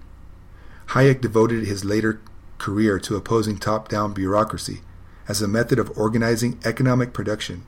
Hayek 0.88 1.21
devoted 1.21 1.67
his 1.67 1.85
later 1.85 2.21
career 2.59 2.99
to 2.99 3.17
opposing 3.17 3.57
top 3.57 3.88
down 3.88 4.12
bureaucracy 4.12 4.81
as 5.28 5.43
a 5.43 5.49
method 5.49 5.78
of 5.78 5.97
organizing 5.97 6.59
economic 6.64 7.12
production. 7.12 7.64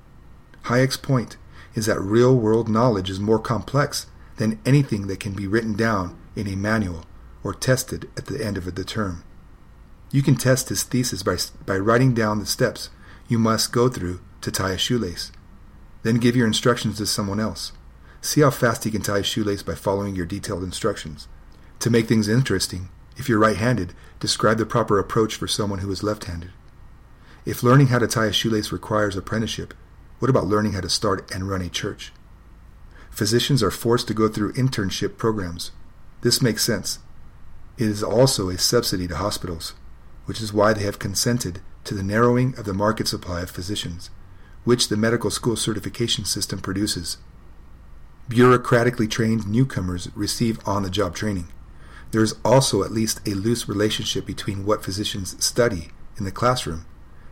Hayek's 0.65 0.97
point 0.97 1.37
is 1.75 1.87
that 1.87 2.01
real 2.01 2.35
world 2.35 2.69
knowledge 2.69 3.11
is 3.11 3.21
more 3.21 3.39
complex 3.39 4.07
than 4.37 4.59
anything 4.65 5.07
that 5.07 5.21
can 5.21 5.33
be 5.33 5.47
written 5.47 5.75
down 5.75 6.19
in 6.35 6.49
a 6.49 6.57
manual 6.57 7.05
or 7.45 7.55
tested 7.55 8.11
at 8.17 8.27
the 8.27 8.45
end 8.45 8.57
of 8.57 8.75
the 8.75 8.85
term. 8.85 9.23
You 10.13 10.23
can 10.23 10.35
test 10.35 10.69
his 10.69 10.83
thesis 10.83 11.23
by, 11.23 11.37
by 11.65 11.79
writing 11.79 12.15
down 12.15 12.39
the 12.39 12.47
steps 12.47 12.91
you 13.29 13.39
must 13.39 13.73
go 13.73 13.89
through 13.89 14.21
to 14.41 14.51
tie 14.51 14.73
a 14.73 14.79
shoelace. 14.79 15.31
Then 16.03 16.17
give 16.17 16.35
your 16.35 16.47
instructions 16.47 16.99
to 16.99 17.07
someone 17.07 17.39
else. 17.39 17.73
See 18.21 18.41
how 18.41 18.51
fast 18.51 18.85
he 18.85 18.91
can 18.91 19.03
tie 19.03 19.19
a 19.19 19.23
shoelace 19.23 19.63
by 19.63 19.75
following 19.75 20.17
your 20.17 20.27
detailed 20.27 20.65
instructions. 20.65 21.29
To 21.79 21.91
make 21.91 22.09
things 22.09 22.29
interesting, 22.29 22.89
if 23.17 23.29
you're 23.29 23.39
right 23.39 23.57
handed, 23.57 23.95
describe 24.19 24.59
the 24.59 24.67
proper 24.67 24.99
approach 24.99 25.37
for 25.37 25.47
someone 25.47 25.79
who 25.79 25.91
is 25.93 26.03
left 26.03 26.25
handed. 26.25 26.51
If 27.47 27.63
learning 27.63 27.89
how 27.89 27.99
to 27.99 28.07
tie 28.07 28.27
a 28.27 28.33
shoelace 28.33 28.73
requires 28.73 29.17
apprenticeship, 29.17 29.75
what 30.19 30.29
about 30.29 30.47
learning 30.47 30.73
how 30.73 30.81
to 30.81 30.91
start 30.91 31.31
and 31.35 31.49
run 31.49 31.63
a 31.63 31.69
church? 31.69 32.13
Physicians 33.11 33.63
are 33.63 33.71
forced 33.71 34.09
to 34.09 34.15
go 34.15 34.29
through 34.29 34.53
internship 34.55 35.17
programs. 35.17 35.71
This 36.23 36.43
makes 36.43 36.65
sense. 36.65 36.99
It 37.79 37.89
is 37.89 38.03
also 38.03 38.51
a 38.51 38.59
subsidy 38.59 39.09
to 39.09 39.17
hospitals, 39.17 39.75
which 40.27 40.41
is 40.41 40.53
why 40.53 40.73
they 40.73 40.83
have 40.83 40.99
consented 40.99 41.61
to 41.85 41.95
the 41.95 42.03
narrowing 42.03 42.55
of 42.59 42.65
the 42.65 42.75
market 42.75 43.09
supply 43.09 43.41
of 43.41 43.51
physicians, 43.51 44.11
which 44.65 44.89
the 44.89 44.97
medical 44.97 45.31
school 45.31 45.57
certification 45.57 46.25
system 46.25 46.61
produces. 46.61 47.19
Bureaucratically 48.29 49.11
trained 49.11 49.49
newcomers 49.49 50.09
receive 50.15 50.61
on 50.67 50.83
the 50.83 50.91
job 50.91 51.15
training. 51.15 51.49
There 52.13 52.23
is 52.23 52.35
also 52.45 52.83
at 52.83 52.93
least 52.93 53.27
a 53.27 53.35
loose 53.35 53.69
relationship 53.69 54.27
between 54.27 54.65
what 54.65 54.85
physicians 54.85 55.43
study 55.45 55.89
in 56.17 56.25
the 56.25 56.31
classroom 56.31 56.87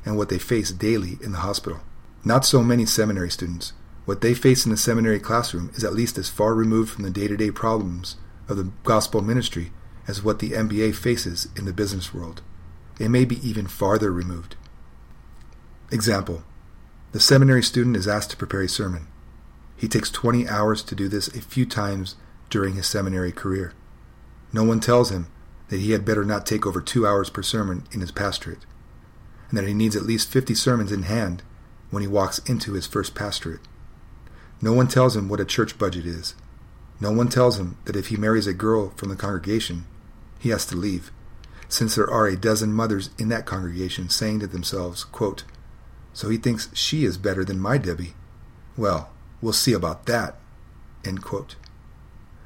and 0.04 0.16
what 0.16 0.28
they 0.28 0.38
face 0.38 0.70
daily 0.70 1.18
in 1.22 1.32
the 1.32 1.38
hospital. 1.38 1.80
Not 2.24 2.44
so 2.44 2.62
many 2.62 2.86
seminary 2.86 3.30
students. 3.30 3.72
What 4.06 4.22
they 4.22 4.34
face 4.34 4.64
in 4.64 4.70
the 4.70 4.76
seminary 4.76 5.20
classroom 5.20 5.70
is 5.74 5.84
at 5.84 5.92
least 5.92 6.16
as 6.18 6.28
far 6.28 6.54
removed 6.54 6.90
from 6.90 7.04
the 7.04 7.10
day 7.10 7.28
to 7.28 7.36
day 7.36 7.50
problems 7.50 8.16
of 8.48 8.56
the 8.56 8.70
gospel 8.82 9.20
ministry 9.20 9.70
as 10.06 10.22
what 10.22 10.38
the 10.38 10.50
MBA 10.50 10.94
faces 10.94 11.48
in 11.56 11.66
the 11.66 11.72
business 11.72 12.14
world. 12.14 12.42
It 12.98 13.10
may 13.10 13.24
be 13.24 13.46
even 13.48 13.66
farther 13.66 14.12
removed. 14.12 14.56
Example 15.90 16.42
The 17.12 17.20
seminary 17.20 17.62
student 17.62 17.96
is 17.96 18.08
asked 18.08 18.30
to 18.30 18.36
prepare 18.36 18.62
a 18.62 18.68
sermon. 18.68 19.06
He 19.76 19.88
takes 19.88 20.10
20 20.10 20.48
hours 20.48 20.82
to 20.82 20.94
do 20.94 21.08
this 21.08 21.28
a 21.28 21.40
few 21.40 21.64
times 21.64 22.16
during 22.50 22.74
his 22.74 22.86
seminary 22.86 23.32
career. 23.32 23.72
No 24.52 24.64
one 24.64 24.80
tells 24.80 25.10
him 25.10 25.28
that 25.68 25.80
he 25.80 25.92
had 25.92 26.04
better 26.04 26.24
not 26.24 26.46
take 26.46 26.66
over 26.66 26.80
two 26.80 27.06
hours 27.06 27.30
per 27.30 27.42
sermon 27.42 27.84
in 27.92 28.00
his 28.00 28.10
pastorate, 28.10 28.64
and 29.48 29.58
that 29.58 29.66
he 29.66 29.74
needs 29.74 29.94
at 29.94 30.02
least 30.02 30.30
50 30.30 30.54
sermons 30.54 30.90
in 30.90 31.02
hand 31.02 31.42
when 31.90 32.02
he 32.02 32.08
walks 32.08 32.38
into 32.40 32.72
his 32.72 32.86
first 32.86 33.14
pastorate. 33.14 33.60
No 34.60 34.72
one 34.72 34.88
tells 34.88 35.14
him 35.14 35.28
what 35.28 35.40
a 35.40 35.44
church 35.44 35.78
budget 35.78 36.06
is. 36.06 36.34
No 37.00 37.12
one 37.12 37.28
tells 37.28 37.60
him 37.60 37.76
that 37.84 37.96
if 37.96 38.08
he 38.08 38.16
marries 38.16 38.46
a 38.46 38.54
girl 38.54 38.90
from 38.96 39.08
the 39.08 39.16
congregation, 39.16 39.86
he 40.38 40.48
has 40.48 40.66
to 40.66 40.76
leave, 40.76 41.12
since 41.68 41.94
there 41.94 42.10
are 42.10 42.26
a 42.26 42.36
dozen 42.36 42.72
mothers 42.72 43.10
in 43.18 43.28
that 43.28 43.46
congregation 43.46 44.08
saying 44.08 44.40
to 44.40 44.46
themselves, 44.46 45.04
quote, 45.04 45.44
So 46.12 46.28
he 46.28 46.38
thinks 46.38 46.70
she 46.74 47.04
is 47.04 47.18
better 47.18 47.44
than 47.44 47.60
my 47.60 47.78
Debbie. 47.78 48.14
Well, 48.76 49.10
we'll 49.42 49.52
see 49.52 49.72
about 49.72 50.06
that. 50.06 50.36
End 51.04 51.22
quote. 51.22 51.56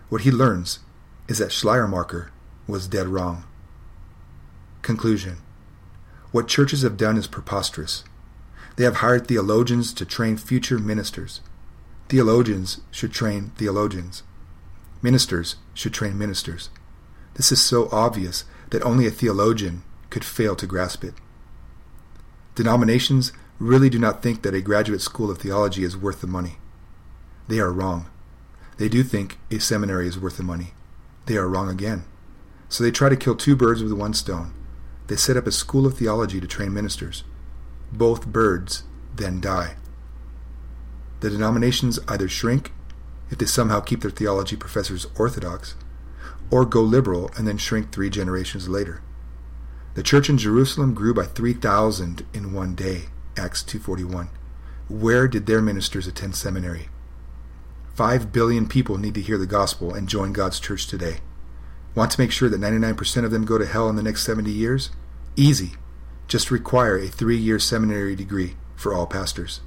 What 0.09 0.23
he 0.23 0.31
learns 0.31 0.81
is 1.29 1.39
that 1.39 1.53
Schleiermacher 1.53 2.33
was 2.67 2.89
dead 2.89 3.09
wrong. 3.09 3.45
Conclusion 4.83 5.39
What 6.33 6.49
churches 6.49 6.83
have 6.83 6.97
done 6.97 7.17
is 7.17 7.27
preposterous. 7.27 8.05
They 8.77 8.85
have 8.85 8.97
hired 8.97 9.29
theologians 9.29 9.93
to 9.95 10.05
train 10.05 10.37
future 10.37 10.79
ministers. 10.79 11.41
Theologians 12.09 12.81
should 12.91 13.13
train 13.13 13.53
theologians. 13.57 14.23
Ministers 15.01 15.57
should 15.75 15.95
train 15.95 16.19
ministers. 16.19 16.71
This 17.35 17.53
is 17.53 17.63
so 17.63 17.89
obvious 17.91 18.45
that 18.73 18.83
only 18.83 19.07
a 19.07 19.11
theologian 19.11 19.85
could 20.11 20.25
fail 20.25 20.55
to 20.57 20.67
grasp 20.67 21.05
it. 21.05 21.15
Denominations 22.57 23.33
really 23.59 23.89
do 23.89 23.99
not 23.99 24.23
think 24.23 24.43
that 24.43 24.55
a 24.55 24.61
graduate 24.61 25.01
school 25.01 25.31
of 25.31 25.39
theology 25.39 25.85
is 25.85 25.97
worth 25.97 26.21
the 26.21 26.27
money. 26.27 26.57
They 27.49 27.61
are 27.61 27.73
wrong. 27.73 28.11
They 28.77 28.89
do 28.89 29.03
think 29.03 29.39
a 29.51 29.61
seminary 29.61 30.09
is 30.09 30.19
worth 30.19 30.37
the 30.37 30.43
money. 30.43 30.75
They 31.27 31.37
are 31.37 31.49
wrong 31.49 31.71
again. 31.71 32.05
So 32.69 32.83
they 32.83 32.91
try 32.91 33.09
to 33.09 33.17
kill 33.17 33.37
two 33.37 33.55
birds 33.55 33.83
with 33.83 33.93
one 33.93 34.15
stone. 34.15 34.53
They 35.07 35.17
set 35.17 35.37
up 35.37 35.47
a 35.47 35.53
school 35.53 35.87
of 35.87 35.97
theology 35.97 36.41
to 36.41 36.47
train 36.49 36.75
ministers 36.75 37.23
both 37.93 38.27
birds 38.27 38.85
then 39.15 39.41
die. 39.41 39.77
The 41.21 41.31
denominations 41.31 41.99
either 42.09 42.29
shrink, 42.29 42.73
if 43.31 43.39
they 43.39 43.47
somehow 43.47 43.81
keep 43.81 44.01
their 44.01 44.11
theology 44.11 44.57
professors 44.57 45.07
orthodox, 45.19 45.77
or 46.53 46.67
go 46.67 46.83
liberal 46.83 47.31
and 47.37 47.49
then 47.49 47.57
shrink 47.57 47.91
three 47.91 48.11
generations 48.11 48.69
later. 48.69 49.03
The 49.95 50.03
church 50.03 50.29
in 50.29 50.37
Jerusalem 50.37 50.93
grew 50.93 51.15
by 51.15 51.25
3,000 51.25 52.27
in 52.35 52.53
one 52.53 52.75
day, 52.75 53.07
Acts 53.37 53.63
2.41. 53.63 54.29
Where 54.89 55.27
did 55.27 55.47
their 55.47 55.63
ministers 55.63 56.07
attend 56.07 56.37
seminary? 56.37 56.89
Five 57.95 58.33
billion 58.33 58.69
people 58.69 58.99
need 58.99 59.15
to 59.15 59.23
hear 59.23 59.39
the 59.39 59.47
gospel 59.47 59.95
and 59.95 60.09
join 60.09 60.33
God's 60.33 60.61
church 60.61 60.87
today. 60.87 61.17
Want 61.95 62.11
to 62.13 62.21
make 62.21 62.31
sure 62.31 62.51
that 62.51 62.61
99% 62.61 63.25
of 63.25 63.31
them 63.31 63.47
go 63.47 63.57
to 63.57 63.67
hell 63.67 63.89
in 63.89 63.97
the 63.97 64.03
next 64.03 64.25
70 64.25 64.51
years? 64.51 64.91
Easy 65.37 65.73
just 66.29 66.51
require 66.51 66.97
a 66.99 67.09
three 67.09 67.37
year 67.37 67.59
seminary 67.59 68.15
degree 68.15 68.57
for 68.77 68.95
all 68.95 69.07
pastors. 69.07 69.61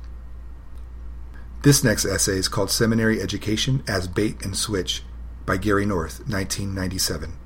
This 1.63 1.83
next 1.83 2.05
essay 2.05 2.37
is 2.37 2.47
called 2.47 2.69
Seminary 2.69 3.21
Education 3.21 3.83
as 3.87 4.07
Bait 4.07 4.43
and 4.43 4.55
Switch 4.55 5.03
by 5.45 5.57
Gary 5.57 5.85
North, 5.85 6.19
1997. 6.27 7.37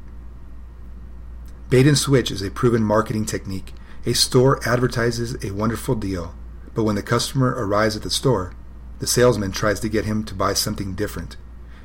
Bait 1.70 1.86
and 1.86 1.98
switch 1.98 2.32
is 2.32 2.42
a 2.42 2.50
proven 2.50 2.82
marketing 2.82 3.26
technique. 3.26 3.74
A 4.06 4.14
store 4.14 4.60
advertises 4.68 5.38
a 5.44 5.52
wonderful 5.52 5.94
deal, 5.94 6.34
but 6.74 6.84
when 6.84 6.96
the 6.96 7.04
customer 7.04 7.50
arrives 7.50 7.96
at 7.96 8.02
the 8.02 8.10
store, 8.10 8.54
the 9.00 9.08
salesman 9.08 9.52
tries 9.52 9.80
to 9.82 9.90
get 9.90 10.06
him 10.06 10.24
to 10.24 10.34
buy 10.34 10.54
something 10.54 10.96
different, 10.96 11.38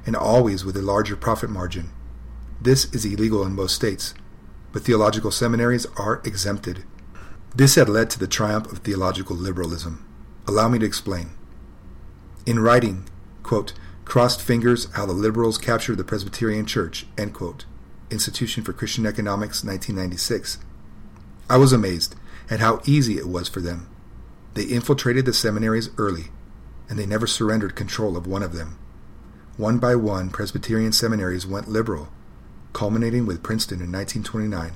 and 0.06 0.16
always 0.16 0.64
with 0.64 0.76
a 0.76 0.82
larger 0.82 1.16
profit 1.16 1.50
margin. 1.50 1.90
This 2.60 2.86
is 2.94 3.04
illegal 3.04 3.44
in 3.44 3.54
most 3.54 3.74
states, 3.74 4.14
but 4.72 4.82
theological 4.82 5.30
seminaries 5.30 5.86
are 5.96 6.22
exempted. 6.24 6.84
This 7.54 7.74
had 7.74 7.88
led 7.88 8.10
to 8.10 8.18
the 8.18 8.26
triumph 8.26 8.70
of 8.72 8.78
theological 8.78 9.36
liberalism. 9.36 10.04
Allow 10.46 10.68
me 10.68 10.78
to 10.78 10.86
explain. 10.86 11.30
In 12.46 12.58
writing, 12.58 13.08
quote, 13.42 13.72
Crossed 14.04 14.42
Fingers 14.42 14.90
How 14.92 15.06
the 15.06 15.12
Liberals 15.12 15.58
Captured 15.58 15.96
the 15.96 16.04
Presbyterian 16.04 16.66
Church, 16.66 17.06
end 17.18 17.34
quote, 17.34 17.64
Institution 18.10 18.62
for 18.62 18.72
Christian 18.72 19.06
Economics, 19.06 19.64
1996, 19.64 20.58
I 21.48 21.56
was 21.56 21.72
amazed 21.72 22.14
at 22.50 22.60
how 22.60 22.80
easy 22.84 23.16
it 23.16 23.28
was 23.28 23.48
for 23.48 23.60
them. 23.60 23.88
They 24.52 24.64
infiltrated 24.64 25.24
the 25.24 25.32
seminaries 25.32 25.90
early, 25.98 26.26
and 26.88 26.98
they 26.98 27.06
never 27.06 27.26
surrendered 27.26 27.74
control 27.74 28.16
of 28.16 28.26
one 28.26 28.42
of 28.42 28.54
them. 28.54 28.78
one 29.56 29.78
by 29.78 29.94
one 29.94 30.30
Presbyterian 30.30 30.92
seminaries 30.92 31.46
went 31.46 31.68
liberal, 31.68 32.08
culminating 32.72 33.24
with 33.24 33.42
Princeton 33.42 33.80
in 33.80 33.90
1929, 33.90 34.72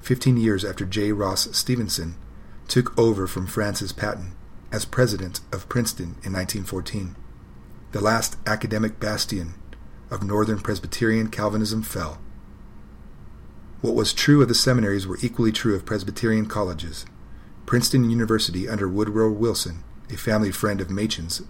15 0.00 0.36
years 0.36 0.64
after 0.64 0.84
J. 0.84 1.12
Ross 1.12 1.48
Stevenson 1.56 2.14
took 2.66 2.96
over 2.98 3.26
from 3.26 3.46
Francis 3.46 3.92
Patton 3.92 4.32
as 4.72 4.84
president 4.84 5.40
of 5.52 5.68
Princeton 5.68 6.16
in 6.24 6.32
1914. 6.32 7.16
The 7.90 8.00
last 8.02 8.36
academic 8.46 9.00
bastion 9.00 9.54
of 10.10 10.22
Northern 10.22 10.58
Presbyterian 10.58 11.28
Calvinism 11.28 11.82
fell. 11.82 12.20
What 13.80 13.94
was 13.94 14.12
true 14.12 14.42
of 14.42 14.48
the 14.48 14.54
seminaries 14.54 15.06
were 15.06 15.18
equally 15.22 15.52
true 15.52 15.74
of 15.74 15.86
Presbyterian 15.86 16.46
colleges. 16.46 17.06
Princeton 17.64 18.10
University 18.10 18.68
under 18.68 18.86
Woodrow 18.86 19.30
Wilson, 19.30 19.84
a 20.10 20.18
family 20.18 20.50
friend 20.50 20.82
of 20.82 20.90
Machen's, 20.90 21.40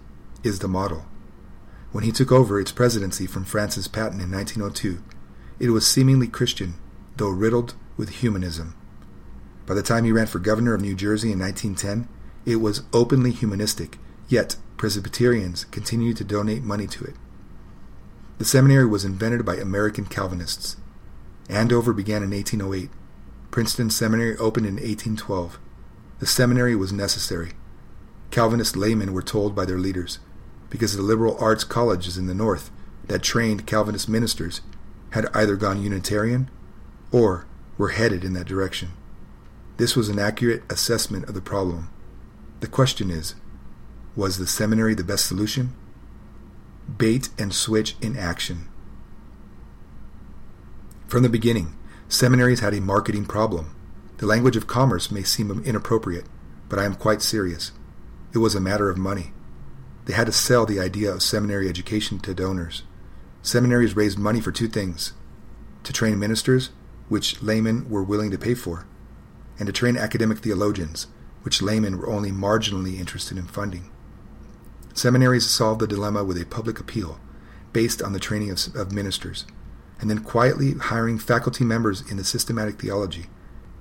is 0.41 0.59
the 0.59 0.69
model. 0.69 1.05
When 1.91 2.05
he 2.05 2.11
took 2.13 2.31
over 2.31 2.57
its 2.57 2.71
presidency 2.71 3.27
from 3.27 3.43
Francis 3.43 3.89
Patton 3.89 4.21
in 4.21 4.31
1902, 4.31 5.03
it 5.59 5.71
was 5.71 5.85
seemingly 5.85 6.27
Christian, 6.27 6.75
though 7.17 7.31
riddled 7.31 7.73
with 7.97 8.21
humanism. 8.21 8.75
By 9.65 9.73
the 9.73 9.83
time 9.83 10.05
he 10.05 10.13
ran 10.13 10.27
for 10.27 10.39
governor 10.39 10.73
of 10.73 10.81
New 10.81 10.95
Jersey 10.95 11.33
in 11.33 11.39
1910, 11.39 12.07
it 12.45 12.61
was 12.61 12.83
openly 12.93 13.31
humanistic, 13.31 13.97
yet 14.29 14.55
Presbyterians 14.79 15.65
continued 15.65 16.15
to 16.15 16.23
donate 16.23 16.63
money 16.63 16.87
to 16.87 17.03
it. 17.03 17.15
The 18.37 18.45
seminary 18.45 18.85
was 18.85 19.03
invented 19.03 19.45
by 19.45 19.57
American 19.57 20.05
Calvinists. 20.05 20.77
Andover 21.49 21.91
began 21.91 22.23
in 22.23 22.31
1808. 22.31 22.89
Princeton 23.51 23.89
Seminary 23.89 24.37
opened 24.37 24.65
in 24.65 24.75
1812. 24.75 25.59
The 26.19 26.25
seminary 26.25 26.77
was 26.77 26.93
necessary. 26.93 27.51
Calvinist 28.31 28.77
laymen 28.77 29.11
were 29.11 29.21
told 29.21 29.53
by 29.53 29.65
their 29.65 29.77
leaders, 29.77 30.19
because 30.69 30.95
the 30.95 31.03
liberal 31.03 31.37
arts 31.41 31.65
colleges 31.65 32.17
in 32.17 32.27
the 32.27 32.33
North 32.33 32.71
that 33.07 33.21
trained 33.21 33.67
Calvinist 33.67 34.07
ministers 34.07 34.61
had 35.09 35.27
either 35.35 35.57
gone 35.57 35.83
Unitarian 35.83 36.49
or 37.11 37.45
were 37.77 37.89
headed 37.89 38.23
in 38.23 38.31
that 38.31 38.47
direction. 38.47 38.93
This 39.75 39.97
was 39.97 40.07
an 40.07 40.19
accurate 40.19 40.63
assessment 40.71 41.27
of 41.27 41.33
the 41.33 41.41
problem. 41.41 41.89
The 42.61 42.67
question 42.67 43.11
is 43.11 43.35
was 44.19 44.37
the 44.37 44.45
seminary 44.45 44.93
the 44.93 45.03
best 45.03 45.25
solution? 45.25 45.73
Bait 46.97 47.29
and 47.39 47.53
switch 47.53 47.95
in 48.01 48.17
action. 48.17 48.67
From 51.07 51.23
the 51.23 51.29
beginning, 51.29 51.77
seminaries 52.09 52.59
had 52.59 52.73
a 52.73 52.81
marketing 52.81 53.25
problem. 53.25 53.73
The 54.17 54.25
language 54.25 54.57
of 54.57 54.67
commerce 54.67 55.09
may 55.09 55.23
seem 55.23 55.49
inappropriate, 55.63 56.25
but 56.67 56.77
I 56.77 56.83
am 56.83 56.95
quite 56.95 57.21
serious. 57.21 57.71
It 58.33 58.39
was 58.39 58.55
a 58.55 58.59
matter 58.59 58.89
of 58.89 58.97
money. 58.97 59.31
They 60.03 60.13
had 60.13 60.27
to 60.27 60.33
sell 60.33 60.65
the 60.65 60.81
idea 60.81 61.13
of 61.13 61.23
seminary 61.23 61.69
education 61.69 62.19
to 62.19 62.33
donors. 62.33 62.83
Seminaries 63.41 63.95
raised 63.95 64.19
money 64.19 64.41
for 64.41 64.51
two 64.51 64.67
things 64.67 65.13
to 65.83 65.93
train 65.93 66.19
ministers, 66.19 66.71
which 67.07 67.41
laymen 67.41 67.89
were 67.89 68.03
willing 68.03 68.31
to 68.31 68.37
pay 68.37 68.53
for, 68.53 68.85
and 69.57 69.65
to 69.67 69.71
train 69.71 69.95
academic 69.95 70.39
theologians, 70.39 71.07
which 71.43 71.61
laymen 71.61 71.97
were 71.97 72.09
only 72.09 72.31
marginally 72.31 72.99
interested 72.99 73.37
in 73.37 73.47
funding. 73.47 73.89
Seminaries 74.93 75.49
solved 75.49 75.81
the 75.81 75.87
dilemma 75.87 76.23
with 76.23 76.41
a 76.41 76.45
public 76.45 76.79
appeal 76.79 77.19
based 77.73 78.01
on 78.01 78.13
the 78.13 78.19
training 78.19 78.51
of, 78.51 78.75
of, 78.75 78.91
ministers, 78.91 79.45
and 79.99 80.09
then 80.09 80.23
quietly 80.23 80.73
hiring 80.73 81.17
faculty 81.19 81.63
members 81.63 82.09
in 82.09 82.17
the 82.17 82.23
systematic 82.23 82.79
theology 82.79 83.27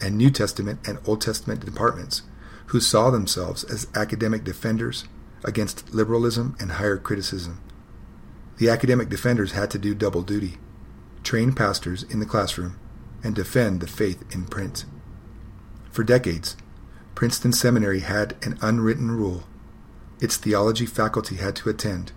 and 0.00 0.16
New 0.16 0.30
Testament 0.30 0.80
and 0.86 0.98
Old 1.06 1.20
Testament 1.20 1.64
departments 1.64 2.22
who 2.66 2.80
saw 2.80 3.10
themselves 3.10 3.64
as 3.64 3.88
academic 3.94 4.44
defenders 4.44 5.04
against 5.44 5.92
liberalism 5.92 6.56
and 6.60 6.72
higher 6.72 6.98
criticism. 6.98 7.60
The 8.58 8.68
academic 8.68 9.08
defenders 9.08 9.52
had 9.52 9.70
to 9.70 9.78
do 9.78 9.94
double 9.94 10.22
duty 10.22 10.58
train 11.22 11.52
pastors 11.52 12.04
in 12.04 12.20
the 12.20 12.26
classroom 12.26 12.78
and 13.22 13.34
defend 13.34 13.80
the 13.80 13.87
faith 13.87 14.24
in 14.35 14.46
print. 14.46 14.85
For 15.90 16.02
decades, 16.04 16.56
Princeton 17.14 17.52
Seminary 17.52 18.00
had 18.00 18.37
an 18.42 18.59
unwritten 18.62 19.11
rule. 19.11 19.44
Its 20.20 20.37
theology 20.37 20.87
faculty 20.87 21.37
had 21.37 21.54
to 21.57 21.68
attend, 21.68 22.12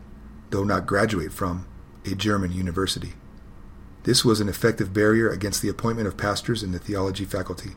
though 0.50 0.64
not 0.64 0.88
graduate 0.88 1.32
from, 1.32 1.68
a 2.06 2.16
German 2.16 2.52
university. 2.52 3.14
This 4.04 4.26
was 4.26 4.42
an 4.42 4.50
effective 4.50 4.94
barrier 4.94 5.30
against 5.30 5.62
the 5.62 5.70
appointment 5.70 6.08
of 6.08 6.18
pastors 6.18 6.64
in 6.64 6.72
the 6.72 6.80
theology 6.80 7.26
faculty. 7.26 7.72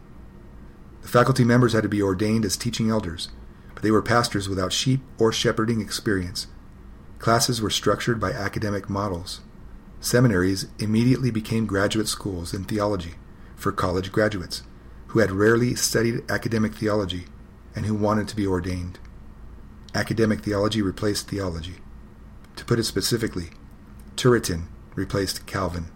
The 1.02 1.08
faculty 1.08 1.44
members 1.44 1.74
had 1.74 1.82
to 1.82 1.88
be 1.88 2.00
ordained 2.00 2.46
as 2.46 2.56
teaching 2.56 2.88
elders, 2.88 3.28
but 3.74 3.82
they 3.82 3.90
were 3.90 4.00
pastors 4.00 4.48
without 4.48 4.72
sheep 4.72 5.02
or 5.18 5.32
shepherding 5.32 5.82
experience. 5.82 6.46
Classes 7.18 7.60
were 7.60 7.70
structured 7.70 8.18
by 8.18 8.32
academic 8.32 8.88
models. 8.88 9.42
Seminaries 10.00 10.66
immediately 10.78 11.30
became 11.30 11.66
graduate 11.66 12.08
schools 12.08 12.54
in 12.54 12.64
theology 12.64 13.14
for 13.56 13.72
college 13.72 14.12
graduates 14.12 14.62
who 15.08 15.18
had 15.18 15.30
rarely 15.30 15.74
studied 15.74 16.28
academic 16.30 16.74
theology 16.74 17.26
and 17.76 17.86
who 17.86 17.94
wanted 17.94 18.26
to 18.28 18.36
be 18.36 18.46
ordained. 18.46 18.98
Academic 19.94 20.40
theology 20.40 20.82
replaced 20.82 21.28
theology. 21.28 21.76
To 22.56 22.64
put 22.64 22.80
it 22.80 22.84
specifically, 22.84 23.50
Turretin 24.16 24.64
replaced 24.96 25.46
Calvin. 25.46 25.86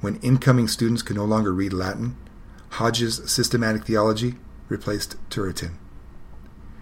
When 0.00 0.16
incoming 0.16 0.66
students 0.66 1.02
could 1.02 1.14
no 1.14 1.24
longer 1.24 1.52
read 1.52 1.72
Latin, 1.72 2.16
Hodge's 2.70 3.22
systematic 3.30 3.84
theology 3.84 4.34
replaced 4.68 5.16
Turretin. 5.30 5.74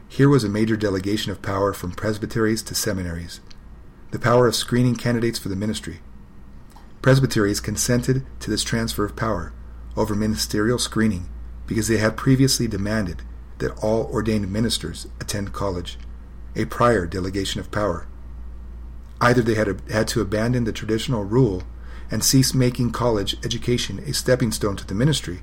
Here 0.09 0.29
was 0.29 0.43
a 0.43 0.49
major 0.49 0.77
delegation 0.77 1.33
of 1.33 1.43
power 1.43 1.75
from 1.75 1.93
presbyteries 1.93 2.63
to 2.63 2.75
seminaries, 2.75 3.41
the 4.11 4.19
power 4.19 4.47
of 4.47 4.55
screening 4.55 4.97
candidates 4.97 5.39
for 5.39 5.51
the 5.51 5.57
ministry. 5.57 6.01
Presbyteries 7.03 7.61
consented 7.61 8.25
to 8.41 8.51
this 8.51 8.65
transfer 8.65 9.05
of 9.05 9.17
power 9.17 9.53
over 9.99 10.15
ministerial 10.15 10.79
screening 10.79 11.29
because 11.67 11.89
they 11.89 11.99
had 11.99 12.17
previously 12.17 12.67
demanded 12.67 13.21
that 13.59 13.77
all 13.83 14.05
ordained 14.07 14.51
ministers 14.51 15.07
attend 15.21 15.53
college, 15.53 15.99
a 16.55 16.65
prior 16.67 17.07
delegation 17.07 17.61
of 17.61 17.71
power. 17.71 18.07
Either 19.21 19.43
they 19.43 19.55
had, 19.55 19.81
had 19.91 20.09
to 20.09 20.21
abandon 20.21 20.65
the 20.65 20.73
traditional 20.73 21.25
rule 21.25 21.63
and 22.11 22.25
cease 22.25 22.53
making 22.53 22.91
college 22.91 23.37
education 23.45 23.99
a 24.01 24.13
stepping 24.13 24.51
stone 24.51 24.77
to 24.77 24.87
the 24.87 24.95
ministry, 24.95 25.43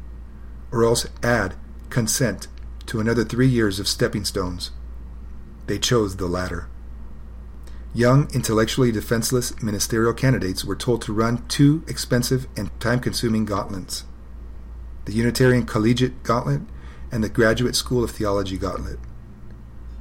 or 0.72 0.84
else 0.84 1.08
add 1.24 1.56
consent 1.90 2.48
to 2.86 3.00
another 3.00 3.24
three 3.24 3.48
years 3.48 3.80
of 3.80 3.88
stepping 3.88 4.26
stones. 4.26 4.72
They 5.68 5.80
chose 5.80 6.18
the 6.18 6.28
latter. 6.28 6.68
Young, 7.94 8.30
intellectually 8.34 8.92
defenseless 8.92 9.60
ministerial 9.64 10.14
candidates 10.14 10.64
were 10.64 10.76
told 10.76 11.02
to 11.04 11.14
run 11.14 11.44
two 11.48 11.84
expensive 11.88 12.48
and 12.56 12.78
time 12.80 13.00
consuming 13.00 13.46
gauntlets 13.46 14.04
the 15.10 15.16
Unitarian 15.16 15.66
Collegiate 15.66 16.22
Gauntlet, 16.22 16.62
and 17.12 17.24
the 17.24 17.30
Graduate 17.30 17.76
School 17.76 18.04
of 18.04 18.12
Theology 18.12 18.60
Gauntlet. 18.60 19.00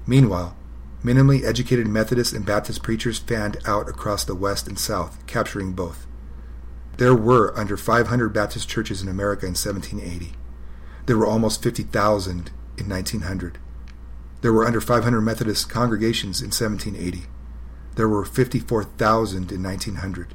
Meanwhile, 0.07 0.55
minimally 1.04 1.44
educated 1.44 1.87
Methodist 1.87 2.32
and 2.32 2.44
Baptist 2.44 2.82
preachers 2.82 3.18
fanned 3.18 3.58
out 3.66 3.88
across 3.88 4.24
the 4.24 4.34
West 4.34 4.66
and 4.66 4.78
South, 4.78 5.24
capturing 5.26 5.72
both. 5.72 6.06
There 6.96 7.14
were 7.14 7.56
under 7.58 7.76
500 7.76 8.30
Baptist 8.30 8.68
churches 8.68 9.02
in 9.02 9.08
America 9.08 9.46
in 9.46 9.52
1780. 9.52 10.32
There 11.06 11.16
were 11.16 11.26
almost 11.26 11.62
50,000 11.62 12.50
in 12.76 12.88
1900. 12.88 13.58
There 14.40 14.52
were 14.52 14.66
under 14.66 14.80
500 14.80 15.20
Methodist 15.20 15.68
congregations 15.68 16.40
in 16.40 16.48
1780. 16.48 17.26
There 17.94 18.08
were 18.08 18.24
54,000 18.24 19.52
in 19.52 19.62
1900. 19.62 20.34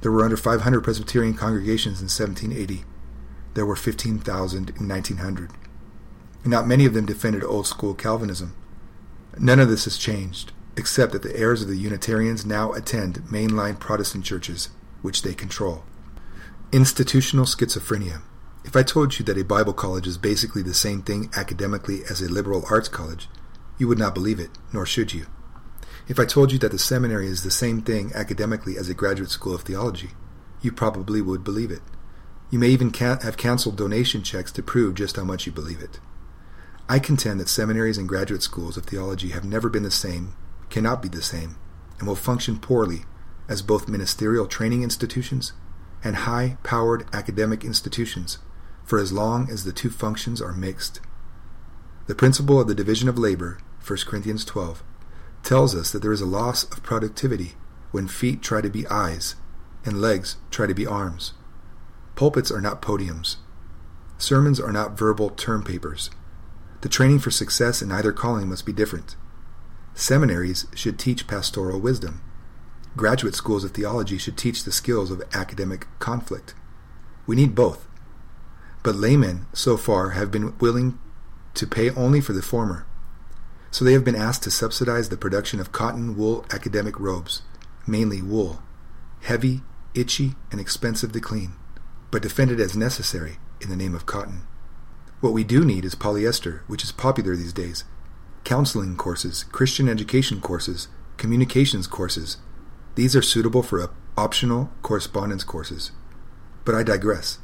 There 0.00 0.12
were 0.12 0.24
under 0.24 0.36
500 0.36 0.80
Presbyterian 0.82 1.34
congregations 1.34 2.00
in 2.00 2.08
1780 2.08 2.84
there 3.54 3.66
were 3.66 3.76
15,000 3.76 4.70
in 4.70 4.88
1900. 4.88 5.50
And 6.42 6.50
not 6.50 6.66
many 6.66 6.86
of 6.86 6.94
them 6.94 7.06
defended 7.06 7.44
old 7.44 7.66
school 7.66 7.94
Calvinism. 7.94 8.54
None 9.38 9.60
of 9.60 9.68
this 9.68 9.84
has 9.84 9.96
changed, 9.96 10.52
except 10.76 11.12
that 11.12 11.22
the 11.22 11.36
heirs 11.36 11.62
of 11.62 11.68
the 11.68 11.76
Unitarians 11.76 12.44
now 12.44 12.72
attend 12.72 13.22
mainline 13.30 13.78
Protestant 13.78 14.24
churches, 14.24 14.70
which 15.02 15.22
they 15.22 15.34
control. 15.34 15.84
Institutional 16.72 17.46
schizophrenia. 17.46 18.22
If 18.64 18.76
I 18.76 18.82
told 18.82 19.18
you 19.18 19.24
that 19.24 19.38
a 19.38 19.44
Bible 19.44 19.72
college 19.72 20.06
is 20.06 20.18
basically 20.18 20.62
the 20.62 20.74
same 20.74 21.02
thing 21.02 21.30
academically 21.34 22.02
as 22.10 22.20
a 22.20 22.30
liberal 22.30 22.64
arts 22.70 22.88
college, 22.88 23.28
you 23.78 23.88
would 23.88 23.98
not 23.98 24.14
believe 24.14 24.38
it, 24.38 24.50
nor 24.72 24.84
should 24.84 25.14
you. 25.14 25.26
If 26.06 26.20
I 26.20 26.24
told 26.24 26.52
you 26.52 26.58
that 26.58 26.72
the 26.72 26.78
seminary 26.78 27.26
is 27.28 27.42
the 27.42 27.50
same 27.50 27.82
thing 27.82 28.12
academically 28.14 28.76
as 28.76 28.88
a 28.88 28.94
graduate 28.94 29.30
school 29.30 29.54
of 29.54 29.62
theology, 29.62 30.10
you 30.60 30.72
probably 30.72 31.22
would 31.22 31.42
believe 31.42 31.70
it. 31.70 31.82
You 32.50 32.58
may 32.58 32.68
even 32.68 32.92
have 32.92 33.36
canceled 33.36 33.76
donation 33.76 34.22
checks 34.22 34.52
to 34.52 34.62
prove 34.62 34.94
just 34.94 35.16
how 35.16 35.24
much 35.24 35.46
you 35.46 35.52
believe 35.52 35.80
it. 35.80 36.00
I 36.90 36.98
contend 36.98 37.38
that 37.38 37.48
seminaries 37.48 37.98
and 37.98 38.08
graduate 38.08 38.42
schools 38.42 38.76
of 38.76 38.84
theology 38.84 39.28
have 39.28 39.44
never 39.44 39.68
been 39.68 39.84
the 39.84 39.92
same, 39.92 40.34
cannot 40.70 41.00
be 41.00 41.08
the 41.08 41.22
same, 41.22 41.56
and 42.00 42.08
will 42.08 42.16
function 42.16 42.58
poorly 42.58 43.04
as 43.48 43.62
both 43.62 43.86
ministerial 43.86 44.48
training 44.48 44.82
institutions 44.82 45.52
and 46.02 46.16
high 46.16 46.56
powered 46.64 47.06
academic 47.14 47.64
institutions 47.64 48.38
for 48.82 48.98
as 48.98 49.12
long 49.12 49.48
as 49.48 49.62
the 49.62 49.72
two 49.72 49.88
functions 49.88 50.42
are 50.42 50.52
mixed. 50.52 50.98
The 52.08 52.16
principle 52.16 52.60
of 52.60 52.66
the 52.66 52.74
division 52.74 53.08
of 53.08 53.16
labor, 53.16 53.60
1 53.86 53.98
Corinthians 54.08 54.44
12, 54.44 54.82
tells 55.44 55.76
us 55.76 55.92
that 55.92 56.02
there 56.02 56.12
is 56.12 56.20
a 56.20 56.26
loss 56.26 56.64
of 56.64 56.82
productivity 56.82 57.52
when 57.92 58.08
feet 58.08 58.42
try 58.42 58.60
to 58.60 58.68
be 58.68 58.84
eyes 58.88 59.36
and 59.84 60.00
legs 60.00 60.38
try 60.50 60.66
to 60.66 60.74
be 60.74 60.88
arms. 60.88 61.34
Pulpits 62.16 62.50
are 62.50 62.60
not 62.60 62.82
podiums. 62.82 63.36
Sermons 64.18 64.58
are 64.58 64.72
not 64.72 64.98
verbal 64.98 65.30
term 65.30 65.62
papers. 65.62 66.10
The 66.80 66.88
training 66.88 67.18
for 67.18 67.30
success 67.30 67.82
in 67.82 67.92
either 67.92 68.12
calling 68.12 68.48
must 68.48 68.64
be 68.64 68.72
different. 68.72 69.16
Seminaries 69.94 70.66
should 70.74 70.98
teach 70.98 71.26
pastoral 71.26 71.78
wisdom. 71.78 72.22
Graduate 72.96 73.34
schools 73.34 73.64
of 73.64 73.72
theology 73.72 74.18
should 74.18 74.36
teach 74.36 74.64
the 74.64 74.72
skills 74.72 75.10
of 75.10 75.22
academic 75.32 75.86
conflict. 75.98 76.54
We 77.26 77.36
need 77.36 77.54
both. 77.54 77.86
But 78.82 78.96
laymen, 78.96 79.46
so 79.52 79.76
far, 79.76 80.10
have 80.10 80.30
been 80.30 80.56
willing 80.58 80.98
to 81.54 81.66
pay 81.66 81.90
only 81.90 82.20
for 82.20 82.32
the 82.32 82.42
former. 82.42 82.86
So 83.70 83.84
they 83.84 83.92
have 83.92 84.04
been 84.04 84.16
asked 84.16 84.42
to 84.44 84.50
subsidize 84.50 85.10
the 85.10 85.16
production 85.16 85.60
of 85.60 85.72
cotton 85.72 86.16
wool 86.16 86.44
academic 86.50 86.98
robes, 86.98 87.42
mainly 87.86 88.22
wool, 88.22 88.62
heavy, 89.20 89.62
itchy, 89.94 90.34
and 90.50 90.60
expensive 90.60 91.12
to 91.12 91.20
clean, 91.20 91.52
but 92.10 92.22
defended 92.22 92.58
as 92.58 92.76
necessary 92.76 93.38
in 93.60 93.68
the 93.68 93.76
name 93.76 93.94
of 93.94 94.06
cotton. 94.06 94.42
What 95.20 95.34
we 95.34 95.44
do 95.44 95.64
need 95.64 95.84
is 95.84 95.94
polyester, 95.94 96.60
which 96.66 96.82
is 96.82 96.92
popular 96.92 97.36
these 97.36 97.52
days, 97.52 97.84
counseling 98.44 98.96
courses, 98.96 99.44
Christian 99.44 99.86
education 99.86 100.40
courses, 100.40 100.88
communications 101.18 101.86
courses. 101.86 102.38
These 102.94 103.14
are 103.14 103.22
suitable 103.22 103.62
for 103.62 103.90
optional 104.16 104.70
correspondence 104.80 105.44
courses. 105.44 105.92
But 106.64 106.74
I 106.74 106.82
digress. 106.82 107.38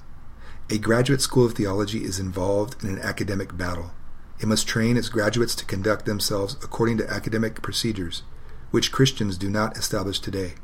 A 0.70 0.78
graduate 0.78 1.20
school 1.20 1.44
of 1.44 1.52
theology 1.52 2.02
is 2.02 2.18
involved 2.18 2.82
in 2.82 2.88
an 2.88 2.98
academic 2.98 3.56
battle. 3.56 3.92
It 4.40 4.48
must 4.48 4.66
train 4.66 4.96
its 4.96 5.10
graduates 5.10 5.54
to 5.56 5.66
conduct 5.66 6.06
themselves 6.06 6.56
according 6.62 6.96
to 6.98 7.10
academic 7.10 7.60
procedures, 7.60 8.22
which 8.70 8.90
Christians 8.90 9.36
do 9.36 9.50
not 9.50 9.76
establish 9.76 10.18
today. 10.18 10.54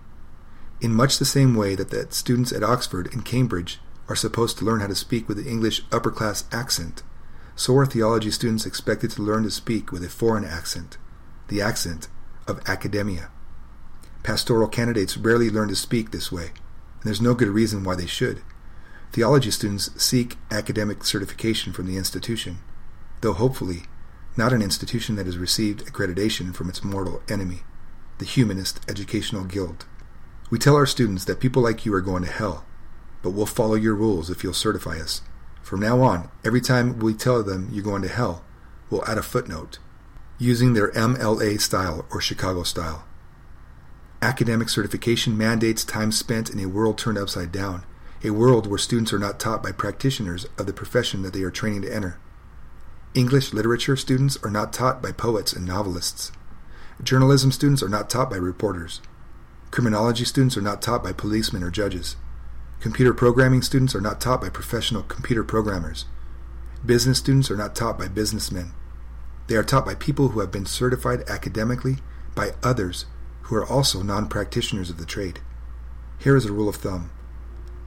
In 0.80 0.94
much 0.94 1.18
the 1.18 1.24
same 1.26 1.54
way 1.54 1.74
that 1.74 1.90
the 1.90 2.06
students 2.10 2.52
at 2.52 2.64
Oxford 2.64 3.12
and 3.12 3.24
Cambridge 3.24 3.80
are 4.12 4.16
supposed 4.16 4.58
to 4.58 4.64
learn 4.64 4.80
how 4.80 4.86
to 4.86 4.94
speak 4.94 5.28
with 5.28 5.42
the 5.42 5.50
English 5.50 5.82
upper 5.90 6.10
class 6.10 6.44
accent, 6.52 7.02
so 7.56 7.76
are 7.76 7.86
theology 7.86 8.30
students 8.30 8.66
expected 8.66 9.10
to 9.12 9.22
learn 9.22 9.42
to 9.42 9.50
speak 9.50 9.90
with 9.90 10.04
a 10.04 10.08
foreign 10.08 10.44
accent, 10.44 10.98
the 11.48 11.60
accent 11.60 12.08
of 12.46 12.60
academia. 12.68 13.30
Pastoral 14.22 14.68
candidates 14.68 15.16
rarely 15.16 15.50
learn 15.50 15.68
to 15.68 15.76
speak 15.76 16.10
this 16.10 16.30
way, 16.30 16.46
and 16.46 17.04
there's 17.04 17.20
no 17.20 17.34
good 17.34 17.48
reason 17.48 17.84
why 17.84 17.96
they 17.96 18.06
should. 18.06 18.42
Theology 19.12 19.50
students 19.50 19.90
seek 20.02 20.36
academic 20.50 21.04
certification 21.04 21.72
from 21.72 21.86
the 21.86 21.96
institution 21.96 22.58
though 23.22 23.32
hopefully 23.32 23.84
not 24.36 24.52
an 24.52 24.62
institution 24.62 25.16
that 25.16 25.26
has 25.26 25.38
received 25.38 25.86
accreditation 25.86 26.54
from 26.54 26.68
its 26.68 26.84
mortal 26.84 27.22
enemy, 27.28 27.60
the 28.18 28.24
Humanist 28.24 28.80
Educational 28.88 29.44
Guild. 29.44 29.86
We 30.50 30.58
tell 30.58 30.76
our 30.76 30.86
students 30.86 31.24
that 31.24 31.40
people 31.40 31.62
like 31.62 31.86
you 31.86 31.94
are 31.94 32.00
going 32.00 32.24
to 32.24 32.30
hell, 32.30 32.64
but 33.22 33.30
we'll 33.30 33.46
follow 33.46 33.74
your 33.74 33.94
rules 33.94 34.30
if 34.30 34.42
you'll 34.42 34.52
certify 34.52 34.98
us. 34.98 35.22
From 35.62 35.80
now 35.80 36.02
on, 36.02 36.28
every 36.44 36.60
time 36.60 36.98
we 36.98 37.14
tell 37.14 37.42
them 37.42 37.68
you're 37.72 37.84
going 37.84 38.02
to 38.02 38.08
hell, 38.08 38.44
we'll 38.90 39.04
add 39.08 39.18
a 39.18 39.22
footnote, 39.22 39.78
using 40.38 40.74
their 40.74 40.90
MLA 40.92 41.60
style 41.60 42.04
or 42.10 42.20
Chicago 42.20 42.62
style. 42.64 43.04
Academic 44.20 44.68
certification 44.68 45.36
mandates 45.36 45.84
time 45.84 46.12
spent 46.12 46.50
in 46.50 46.60
a 46.60 46.68
world 46.68 46.98
turned 46.98 47.18
upside 47.18 47.52
down, 47.52 47.84
a 48.24 48.30
world 48.30 48.66
where 48.66 48.78
students 48.78 49.12
are 49.12 49.18
not 49.18 49.40
taught 49.40 49.62
by 49.62 49.72
practitioners 49.72 50.46
of 50.58 50.66
the 50.66 50.72
profession 50.72 51.22
that 51.22 51.32
they 51.32 51.42
are 51.42 51.50
training 51.50 51.82
to 51.82 51.92
enter. 51.92 52.18
English 53.14 53.52
literature 53.52 53.96
students 53.96 54.36
are 54.42 54.50
not 54.50 54.72
taught 54.72 55.02
by 55.02 55.12
poets 55.12 55.52
and 55.52 55.66
novelists. 55.66 56.32
Journalism 57.02 57.50
students 57.50 57.82
are 57.82 57.88
not 57.88 58.08
taught 58.08 58.30
by 58.30 58.36
reporters. 58.36 59.00
Criminology 59.70 60.24
students 60.24 60.56
are 60.56 60.62
not 60.62 60.80
taught 60.80 61.02
by 61.02 61.12
policemen 61.12 61.62
or 61.62 61.70
judges. 61.70 62.16
Computer 62.82 63.14
programming 63.14 63.62
students 63.62 63.94
are 63.94 64.00
not 64.00 64.20
taught 64.20 64.40
by 64.40 64.48
professional 64.48 65.04
computer 65.04 65.44
programmers. 65.44 66.06
Business 66.84 67.18
students 67.18 67.48
are 67.48 67.56
not 67.56 67.76
taught 67.76 67.96
by 67.96 68.08
businessmen. 68.08 68.72
They 69.46 69.54
are 69.54 69.62
taught 69.62 69.86
by 69.86 69.94
people 69.94 70.30
who 70.30 70.40
have 70.40 70.50
been 70.50 70.66
certified 70.66 71.22
academically 71.28 71.98
by 72.34 72.54
others 72.60 73.06
who 73.42 73.54
are 73.54 73.64
also 73.64 74.02
non 74.02 74.28
practitioners 74.28 74.90
of 74.90 74.98
the 74.98 75.06
trade. 75.06 75.38
Here 76.18 76.34
is 76.34 76.44
a 76.44 76.52
rule 76.52 76.68
of 76.68 76.74
thumb 76.74 77.12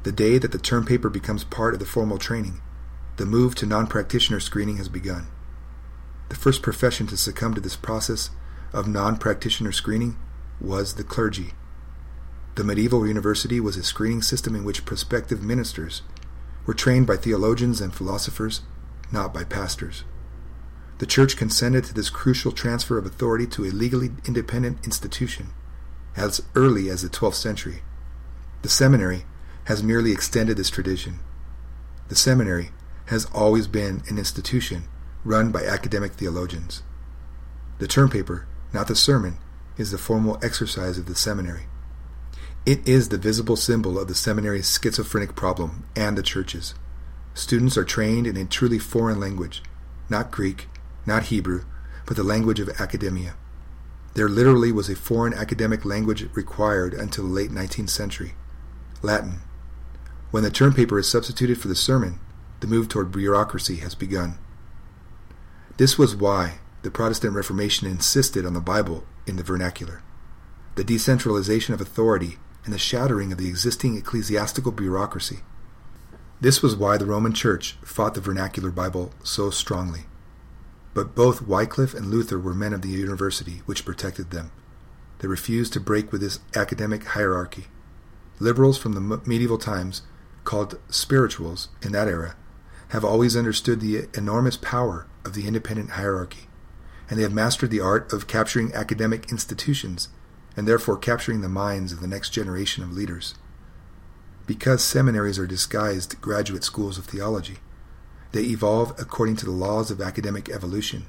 the 0.04 0.14
day 0.14 0.38
that 0.38 0.54
the 0.54 0.58
term 0.58 0.86
paper 0.86 1.10
becomes 1.10 1.44
part 1.44 1.74
of 1.74 1.82
the 1.82 1.86
formal 1.86 2.18
training, 2.18 2.62
the 3.18 3.26
move 3.26 3.54
to 3.56 3.66
non 3.66 3.88
practitioner 3.88 4.40
screening 4.40 4.78
has 4.78 4.88
begun. 4.88 5.28
The 6.30 6.36
first 6.36 6.62
profession 6.62 7.06
to 7.08 7.18
succumb 7.18 7.54
to 7.56 7.60
this 7.60 7.76
process 7.76 8.30
of 8.72 8.88
non 8.88 9.18
practitioner 9.18 9.74
screening 9.74 10.16
was 10.62 10.94
the 10.94 11.04
clergy. 11.04 11.52
The 12.56 12.64
medieval 12.64 13.06
university 13.06 13.60
was 13.60 13.76
a 13.76 13.84
screening 13.84 14.22
system 14.22 14.56
in 14.56 14.64
which 14.64 14.86
prospective 14.86 15.44
ministers 15.44 16.04
were 16.66 16.74
trained 16.74 17.06
by 17.06 17.18
theologians 17.18 17.82
and 17.82 17.94
philosophers, 17.94 18.62
not 19.12 19.34
by 19.34 19.44
pastors. 19.44 20.06
The 21.00 21.06
church 21.06 21.36
consented 21.36 21.84
to 21.86 21.94
this 21.94 22.10
crucial 22.10 22.54
transfer 22.54 22.98
of 22.98 23.06
authority 23.06 23.46
to 23.48 23.66
a 23.66 23.76
legally 23.76 24.12
independent 24.26 24.86
institution 24.86 25.50
as 26.16 26.42
early 26.56 26.90
as 26.90 27.02
the 27.02 27.10
12th 27.10 27.36
century. 27.36 27.82
The 28.62 28.70
seminary 28.70 29.26
has 29.66 29.84
merely 29.84 30.14
extended 30.14 30.56
this 30.56 30.70
tradition. 30.70 31.20
The 32.08 32.16
seminary 32.16 32.70
has 33.08 33.26
always 33.34 33.68
been 33.68 34.02
an 34.08 34.18
institution 34.18 34.88
run 35.26 35.52
by 35.52 35.66
academic 35.66 36.14
theologians. 36.14 36.84
The 37.80 37.88
term 37.88 38.10
paper, 38.10 38.48
not 38.72 38.88
the 38.88 38.96
sermon, 38.96 39.40
is 39.78 39.92
the 39.92 39.98
formal 39.98 40.40
exercise 40.42 40.98
of 40.98 41.08
the 41.08 41.16
seminary. 41.16 41.66
It 42.66 42.88
is 42.88 43.10
the 43.10 43.20
visible 43.20 43.58
symbol 43.58 44.00
of 44.00 44.08
the 44.08 44.16
seminary's 44.16 44.68
schizophrenic 44.68 45.36
problem 45.36 45.86
and 45.96 46.18
the 46.18 46.24
church's. 46.24 46.74
Students 47.36 47.78
are 47.78 47.84
trained 47.84 48.26
in 48.26 48.36
a 48.38 48.46
truly 48.46 48.80
foreign 48.80 49.20
language, 49.20 49.62
not 50.10 50.32
Greek, 50.32 50.68
not 51.06 51.26
Hebrew, 51.26 51.64
but 52.08 52.18
the 52.18 52.24
language 52.24 52.60
of 52.60 52.70
academia. 52.82 53.36
There 54.16 54.28
literally 54.28 54.72
was 54.72 54.90
a 54.90 54.96
foreign 54.96 55.34
academic 55.34 55.86
language 55.86 56.28
required 56.34 56.96
until 56.96 57.26
the 57.26 57.34
late 57.34 57.52
19th 57.52 57.92
century 57.92 58.34
Latin. 59.04 59.42
When 60.32 60.42
the 60.42 60.50
term 60.50 60.74
paper 60.74 60.98
is 60.98 61.08
substituted 61.08 61.60
for 61.60 61.68
the 61.68 61.76
sermon, 61.76 62.20
the 62.62 62.68
move 62.68 62.90
toward 62.90 63.12
bureaucracy 63.12 63.76
has 63.78 63.94
begun. 63.94 64.40
This 65.78 66.00
was 66.00 66.16
why 66.16 66.60
the 66.82 66.90
Protestant 66.90 67.36
Reformation 67.36 67.88
insisted 67.88 68.44
on 68.44 68.54
the 68.54 68.60
Bible 68.60 69.06
in 69.28 69.36
the 69.36 69.44
vernacular. 69.44 70.02
The 70.74 70.84
decentralization 70.84 71.76
of 71.76 71.82
authority 71.82 72.40
and 72.66 72.74
the 72.74 72.80
shattering 72.80 73.32
of 73.32 73.38
the 73.38 73.48
existing 73.48 73.96
ecclesiastical 73.96 74.72
bureaucracy. 74.72 75.40
This 76.42 76.62
was 76.62 76.76
why 76.76 76.98
the 76.98 77.06
Roman 77.06 77.34
Church 77.34 77.78
fought 77.84 78.14
the 78.16 78.22
vernacular 78.22 78.72
Bible 78.72 79.14
so 79.24 79.50
strongly. 79.52 80.02
But 80.94 81.16
both 81.16 81.42
Wycliffe 81.42 81.94
and 81.94 82.08
Luther 82.08 82.40
were 82.40 82.54
men 82.54 82.74
of 82.74 82.82
the 82.82 82.90
university, 82.90 83.62
which 83.66 83.86
protected 83.86 84.32
them. 84.32 84.52
They 85.20 85.28
refused 85.28 85.74
to 85.74 85.80
break 85.80 86.12
with 86.12 86.22
this 86.22 86.40
academic 86.56 87.04
hierarchy. 87.06 87.66
Liberals 88.40 88.78
from 88.78 88.94
the 88.94 89.22
medieval 89.26 89.58
times, 89.58 90.02
called 90.44 90.80
spirituals 90.90 91.70
in 91.82 91.94
that 91.94 92.08
era, 92.08 92.36
have 92.90 93.06
always 93.06 93.36
understood 93.36 93.80
the 93.80 94.08
enormous 94.14 94.58
power 94.58 95.08
of 95.24 95.34
the 95.34 95.48
independent 95.48 95.92
hierarchy, 95.92 96.48
and 97.10 97.18
they 97.18 97.24
have 97.24 97.34
mastered 97.34 97.72
the 97.72 97.80
art 97.80 98.12
of 98.12 98.28
capturing 98.28 98.74
academic 98.74 99.32
institutions 99.32 100.10
and 100.56 100.68
therefore 100.68 100.98
capturing 100.98 101.42
the 101.42 101.50
minds 101.50 101.92
of 101.92 102.02
the 102.02 102.08
next 102.08 102.30
generation 102.30 102.84
of 102.84 102.94
leaders. 102.94 103.36
Because 104.46 104.84
seminaries 104.84 105.40
are 105.40 105.48
disguised 105.48 106.22
graduate 106.22 106.64
schools 106.64 106.98
of 106.98 107.06
theology, 107.06 107.58
they 108.32 108.44
evolve 108.44 108.94
according 109.00 109.38
to 109.38 109.46
the 109.46 109.52
laws 109.52 109.90
of 109.92 110.02
academic 110.02 110.50
evolution. 110.50 111.06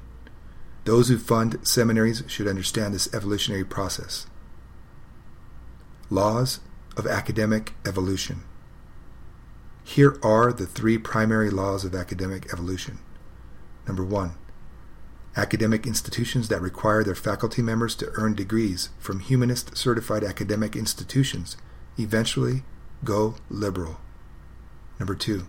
Those 0.85 1.09
who 1.09 1.17
fund 1.17 1.59
seminaries 1.67 2.23
should 2.27 2.47
understand 2.47 2.93
this 2.93 3.13
evolutionary 3.13 3.65
process. 3.65 4.27
Laws 6.09 6.61
of 6.95 7.05
academic 7.05 7.73
evolution. 7.85 8.43
Here 9.83 10.17
are 10.23 10.51
the 10.51 10.65
three 10.65 10.97
primary 10.97 11.49
laws 11.49 11.85
of 11.85 11.93
academic 11.93 12.51
evolution. 12.51 12.99
Number 13.85 14.03
one, 14.03 14.31
academic 15.37 15.85
institutions 15.85 16.47
that 16.47 16.61
require 16.61 17.03
their 17.03 17.15
faculty 17.15 17.61
members 17.61 17.95
to 17.95 18.11
earn 18.15 18.33
degrees 18.33 18.89
from 18.97 19.19
humanist 19.19 19.77
certified 19.77 20.23
academic 20.23 20.75
institutions 20.75 21.55
eventually 21.99 22.63
go 23.03 23.35
liberal. 23.49 23.97
Number 24.99 25.13
two, 25.13 25.47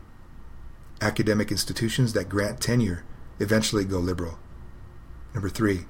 academic 1.01 1.51
institutions 1.51 2.13
that 2.13 2.29
grant 2.29 2.61
tenure 2.61 3.05
eventually 3.41 3.87
go 3.87 3.99
liberal. 3.99 4.39
Number 5.33 5.49
three, 5.49 5.87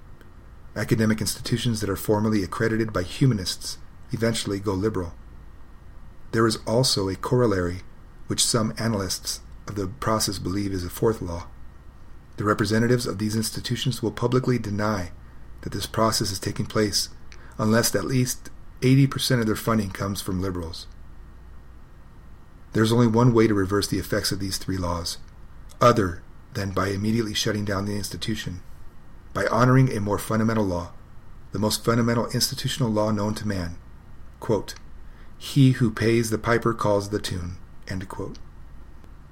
academic 0.76 1.20
institutions 1.20 1.80
that 1.80 1.90
are 1.90 1.96
formally 1.96 2.44
accredited 2.44 2.92
by 2.92 3.02
humanists 3.02 3.78
eventually 4.12 4.60
go 4.60 4.74
liberal. 4.74 5.12
There 6.30 6.46
is 6.46 6.58
also 6.66 7.08
a 7.08 7.16
corollary 7.16 7.80
which 8.28 8.44
some 8.44 8.74
analysts 8.78 9.40
of 9.66 9.74
the 9.74 9.88
process 9.88 10.38
believe 10.38 10.72
is 10.72 10.84
a 10.84 10.90
fourth 10.90 11.20
law. 11.20 11.48
The 12.38 12.44
representatives 12.44 13.04
of 13.04 13.18
these 13.18 13.34
institutions 13.34 14.00
will 14.00 14.12
publicly 14.12 14.60
deny 14.60 15.10
that 15.62 15.72
this 15.72 15.86
process 15.86 16.30
is 16.30 16.38
taking 16.38 16.66
place 16.66 17.08
unless 17.58 17.94
at 17.96 18.04
least 18.04 18.50
80% 18.80 19.40
of 19.40 19.46
their 19.46 19.56
funding 19.56 19.90
comes 19.90 20.22
from 20.22 20.40
liberals. 20.40 20.86
There's 22.74 22.92
only 22.92 23.08
one 23.08 23.34
way 23.34 23.48
to 23.48 23.54
reverse 23.54 23.88
the 23.88 23.98
effects 23.98 24.30
of 24.30 24.38
these 24.38 24.56
three 24.56 24.76
laws, 24.76 25.18
other 25.80 26.22
than 26.54 26.70
by 26.70 26.88
immediately 26.88 27.34
shutting 27.34 27.64
down 27.64 27.86
the 27.86 27.96
institution, 27.96 28.60
by 29.34 29.46
honoring 29.46 29.90
a 29.90 30.00
more 30.00 30.18
fundamental 30.18 30.64
law, 30.64 30.92
the 31.50 31.58
most 31.58 31.84
fundamental 31.84 32.28
institutional 32.28 32.90
law 32.90 33.10
known 33.10 33.34
to 33.34 33.48
man. 33.48 33.78
Quote, 34.38 34.76
he 35.36 35.72
who 35.72 35.90
pays 35.90 36.30
the 36.30 36.38
piper 36.38 36.72
calls 36.72 37.10
the 37.10 37.18
tune. 37.18 37.56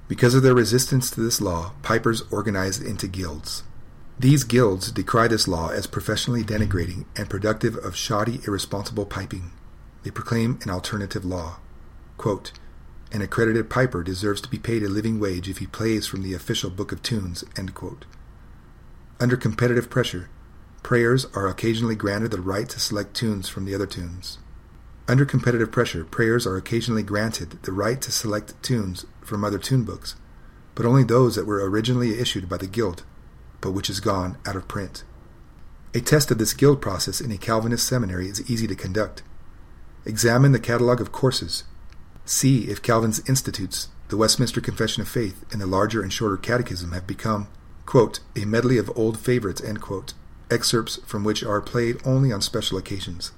Because 0.07 0.33
of 0.33 0.43
their 0.43 0.55
resistance 0.55 1.11
to 1.11 1.19
this 1.19 1.41
law, 1.41 1.73
pipers 1.83 2.21
organized 2.31 2.81
into 2.81 3.07
guilds. 3.07 3.63
These 4.17 4.45
guilds 4.45 4.91
decry 4.91 5.27
this 5.27 5.47
law 5.47 5.69
as 5.69 5.85
professionally 5.85 6.43
denigrating 6.43 7.05
and 7.15 7.29
productive 7.29 7.75
of 7.75 7.95
shoddy, 7.95 8.39
irresponsible 8.47 9.05
piping. 9.05 9.51
They 10.03 10.11
proclaim 10.11 10.59
an 10.63 10.69
alternative 10.69 11.25
law. 11.25 11.57
Quote, 12.17 12.53
an 13.11 13.21
accredited 13.21 13.69
piper 13.69 14.03
deserves 14.03 14.41
to 14.41 14.49
be 14.49 14.57
paid 14.57 14.83
a 14.83 14.89
living 14.89 15.19
wage 15.19 15.47
if 15.49 15.59
he 15.59 15.67
plays 15.67 16.07
from 16.07 16.23
the 16.23 16.33
official 16.33 16.69
book 16.69 16.91
of 16.91 17.01
tunes. 17.03 17.43
Under 19.19 19.37
competitive 19.37 19.89
pressure, 19.89 20.29
prayers 20.83 21.25
are 21.33 21.47
occasionally 21.47 21.95
granted 21.95 22.31
the 22.31 22.41
right 22.41 22.67
to 22.69 22.79
select 22.79 23.13
tunes 23.13 23.49
from 23.49 23.65
the 23.65 23.75
other 23.75 23.87
tunes. 23.87 24.39
Under 25.09 25.25
competitive 25.25 25.71
pressure, 25.71 26.03
prayers 26.03 26.45
are 26.45 26.57
occasionally 26.57 27.03
granted 27.03 27.63
the 27.63 27.71
right 27.71 28.01
to 28.01 28.11
select 28.11 28.61
tunes 28.61 29.05
from 29.21 29.45
other 29.45 29.57
tune 29.57 29.83
books, 29.83 30.15
but 30.75 30.85
only 30.85 31.03
those 31.03 31.35
that 31.35 31.45
were 31.45 31.67
originally 31.67 32.19
issued 32.19 32.49
by 32.49 32.57
the 32.57 32.67
guild, 32.67 33.03
but 33.61 33.71
which 33.71 33.89
is 33.89 34.01
gone 34.01 34.37
out 34.45 34.57
of 34.57 34.67
print. 34.67 35.03
A 35.93 36.01
test 36.01 36.29
of 36.29 36.37
this 36.37 36.53
guild 36.53 36.81
process 36.81 37.21
in 37.21 37.31
a 37.31 37.37
Calvinist 37.37 37.87
seminary 37.87 38.27
is 38.27 38.51
easy 38.51 38.67
to 38.67 38.75
conduct. 38.75 39.23
Examine 40.05 40.51
the 40.51 40.59
catalogue 40.59 40.99
of 40.99 41.13
courses. 41.13 41.63
See 42.25 42.65
if 42.65 42.81
Calvin's 42.81 43.27
Institutes, 43.29 43.87
the 44.09 44.17
Westminster 44.17 44.59
Confession 44.59 45.01
of 45.01 45.07
Faith, 45.07 45.45
and 45.51 45.61
the 45.61 45.65
larger 45.65 46.01
and 46.01 46.11
shorter 46.11 46.37
catechism 46.37 46.91
have 46.91 47.07
become, 47.07 47.47
quote, 47.85 48.19
a 48.35 48.43
medley 48.43 48.77
of 48.77 48.91
old 48.97 49.17
favorites, 49.17 49.61
quote, 49.79 50.13
excerpts 50.51 50.97
from 51.05 51.23
which 51.23 51.43
are 51.43 51.61
played 51.61 52.01
only 52.05 52.31
on 52.31 52.41
special 52.41 52.77
occasions. 52.77 53.31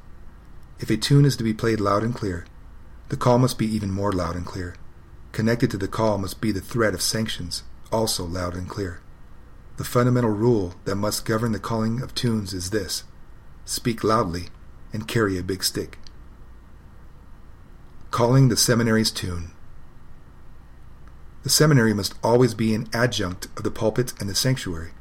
If 0.79 0.89
a 0.89 0.97
tune 0.97 1.25
is 1.25 1.35
to 1.37 1.43
be 1.43 1.53
played 1.53 1.79
loud 1.79 2.03
and 2.03 2.15
clear, 2.15 2.45
the 3.09 3.17
call 3.17 3.37
must 3.37 3.57
be 3.57 3.65
even 3.65 3.91
more 3.91 4.13
loud 4.13 4.35
and 4.35 4.45
clear. 4.45 4.75
Connected 5.31 5.69
to 5.71 5.77
the 5.77 5.87
call 5.87 6.17
must 6.17 6.39
be 6.39 6.51
the 6.51 6.61
threat 6.61 6.93
of 6.93 7.01
sanctions, 7.01 7.63
also 7.91 8.23
loud 8.23 8.55
and 8.55 8.69
clear. 8.69 9.01
The 9.77 9.83
fundamental 9.83 10.31
rule 10.31 10.75
that 10.85 10.95
must 10.95 11.25
govern 11.25 11.51
the 11.51 11.59
calling 11.59 12.01
of 12.01 12.15
tunes 12.15 12.53
is 12.53 12.69
this 12.69 13.03
speak 13.65 14.03
loudly 14.03 14.47
and 14.91 15.07
carry 15.07 15.37
a 15.37 15.43
big 15.43 15.63
stick. 15.63 15.99
Calling 18.09 18.49
the 18.49 18.57
seminary's 18.57 19.11
tune. 19.11 19.51
The 21.43 21.49
seminary 21.49 21.93
must 21.93 22.15
always 22.23 22.53
be 22.53 22.73
an 22.73 22.89
adjunct 22.93 23.45
of 23.55 23.63
the 23.63 23.71
pulpit 23.71 24.13
and 24.19 24.27
the 24.27 24.35
sanctuary. 24.35 24.91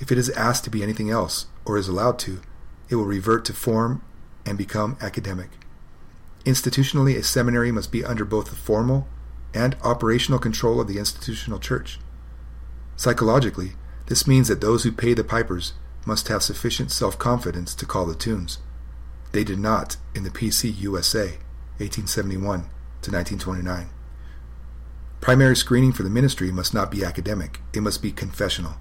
If 0.00 0.10
it 0.10 0.18
is 0.18 0.30
asked 0.30 0.64
to 0.64 0.70
be 0.70 0.82
anything 0.82 1.10
else, 1.10 1.46
or 1.64 1.76
is 1.76 1.88
allowed 1.88 2.18
to, 2.20 2.40
it 2.88 2.96
will 2.96 3.04
revert 3.04 3.44
to 3.46 3.52
form 3.52 4.02
and 4.46 4.56
become 4.56 4.96
academic. 5.00 5.50
Institutionally, 6.44 7.16
a 7.16 7.22
seminary 7.22 7.72
must 7.72 7.90
be 7.90 8.04
under 8.04 8.24
both 8.24 8.50
the 8.50 8.56
formal 8.56 9.08
and 9.52 9.76
operational 9.82 10.38
control 10.38 10.80
of 10.80 10.86
the 10.86 10.98
institutional 10.98 11.58
church. 11.58 11.98
Psychologically, 12.96 13.72
this 14.06 14.26
means 14.26 14.48
that 14.48 14.60
those 14.60 14.84
who 14.84 14.92
pay 14.92 15.12
the 15.12 15.24
pipers 15.24 15.72
must 16.06 16.28
have 16.28 16.42
sufficient 16.42 16.92
self 16.92 17.18
confidence 17.18 17.74
to 17.74 17.84
call 17.84 18.06
the 18.06 18.14
tunes. 18.14 18.58
They 19.32 19.42
did 19.42 19.58
not 19.58 19.96
in 20.14 20.22
the 20.22 20.30
PC 20.30 20.78
USA, 20.80 21.38
1871 21.78 22.60
to 23.02 23.10
1929. 23.10 23.88
Primary 25.20 25.56
screening 25.56 25.92
for 25.92 26.04
the 26.04 26.10
ministry 26.10 26.52
must 26.52 26.72
not 26.72 26.90
be 26.90 27.04
academic, 27.04 27.60
it 27.72 27.80
must 27.80 28.00
be 28.00 28.12
confessional. 28.12 28.74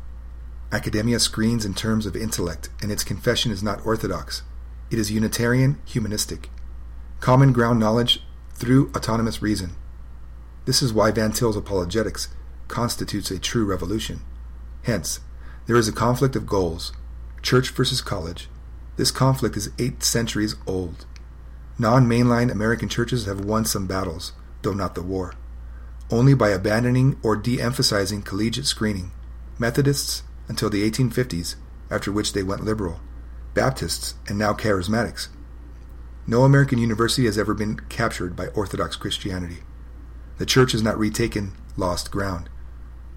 Academia 0.72 1.20
screens 1.20 1.66
in 1.66 1.74
terms 1.74 2.06
of 2.06 2.16
intellect, 2.16 2.70
and 2.82 2.92
its 2.92 3.04
confession 3.04 3.52
is 3.52 3.64
not 3.64 3.84
orthodox. 3.86 4.44
It 4.92 5.00
is 5.00 5.12
Unitarian 5.12 5.80
humanistic. 5.86 6.50
Common 7.20 7.54
ground 7.54 7.80
knowledge 7.80 8.22
through 8.54 8.92
autonomous 8.96 9.42
reason. 9.42 9.76
This 10.66 10.82
is 10.82 10.94
why 10.94 11.12
Van 11.12 11.32
Til's 11.32 11.58
apologetics 11.58 12.28
constitutes 12.68 13.32
a 13.32 13.40
true 13.40 13.66
revolution. 13.66 14.22
Hence, 14.84 15.20
there 15.66 15.76
is 15.76 15.88
a 15.88 15.94
conflict 15.94 16.36
of 16.36 16.46
goals 16.46 16.94
church 17.42 17.70
versus 17.70 18.02
college. 18.02 18.50
This 18.98 19.12
conflict 19.12 19.56
is 19.56 19.70
eight 19.78 20.04
centuries 20.04 20.56
old. 20.66 21.06
Non 21.78 22.08
mainline 22.08 22.52
American 22.52 22.90
churches 22.90 23.26
have 23.26 23.46
won 23.46 23.66
some 23.66 23.86
battles, 23.86 24.34
though 24.62 24.74
not 24.74 24.96
the 24.96 25.04
war. 25.04 25.34
Only 26.10 26.34
by 26.34 26.50
abandoning 26.50 27.20
or 27.22 27.36
de 27.36 27.62
emphasizing 27.62 28.22
collegiate 28.22 28.66
screening. 28.66 29.12
Methodists 29.60 30.24
until 30.48 30.70
the 30.70 30.90
1850s, 30.90 31.56
after 31.92 32.12
which 32.12 32.34
they 32.34 32.44
went 32.44 32.64
liberal. 32.64 33.00
Baptists, 33.56 34.16
and 34.28 34.38
now 34.38 34.54
Charismatics. 34.54 35.30
No 36.28 36.44
American 36.44 36.78
university 36.78 37.26
has 37.26 37.38
ever 37.38 37.54
been 37.54 37.80
captured 37.88 38.36
by 38.36 38.48
Orthodox 38.48 38.98
Christianity. 38.98 39.60
The 40.38 40.46
church 40.46 40.74
has 40.74 40.84
not 40.84 41.00
retaken 41.00 41.54
lost 41.78 42.12
ground. 42.12 42.50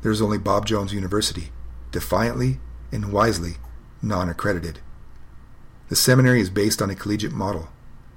There 0.03 0.13
is 0.13 0.23
only 0.23 0.39
Bob 0.39 0.65
Jones 0.65 0.95
University, 0.95 1.51
defiantly 1.91 2.61
and 2.93 3.13
wisely 3.13 3.57
non 4.01 4.29
accredited. 4.29 4.79
The 5.89 5.97
seminary 5.97 6.41
is 6.41 6.51
based 6.51 6.81
on 6.81 6.89
a 6.89 6.95
collegiate 6.95 7.33
model. 7.33 7.69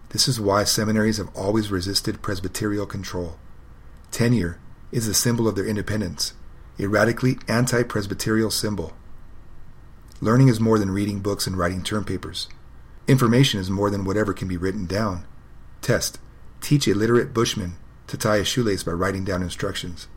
This 0.09 0.27
is 0.27 0.39
why 0.39 0.63
seminaries 0.63 1.17
have 1.17 1.35
always 1.35 1.71
resisted 1.71 2.21
presbyterial 2.21 2.85
control. 2.85 3.37
Tenure 4.11 4.59
is 4.91 5.07
the 5.07 5.15
symbol 5.15 5.47
of 5.47 5.55
their 5.55 5.65
independence, 5.65 6.33
a 6.77 6.87
radically 6.87 7.39
anti 7.47 7.81
presbyterial 7.81 8.51
symbol. 8.51 8.93
Learning 10.21 10.47
is 10.47 10.59
more 10.59 10.79
than 10.79 10.91
reading 10.91 11.19
books 11.19 11.45
and 11.45 11.57
writing 11.57 11.83
term 11.83 12.05
papers. 12.05 12.47
Information 13.07 13.59
is 13.59 13.69
more 13.69 13.89
than 13.89 14.05
whatever 14.05 14.33
can 14.33 14.47
be 14.47 14.57
written 14.57 14.85
down. 14.85 15.25
Test. 15.81 16.19
Teach 16.61 16.87
a 16.87 16.93
literate 16.93 17.33
bushman 17.33 17.75
to 18.07 18.17
tie 18.17 18.37
a 18.37 18.45
shoelace 18.45 18.83
by 18.83 18.91
writing 18.91 19.25
down 19.25 19.41
instructions. 19.41 20.07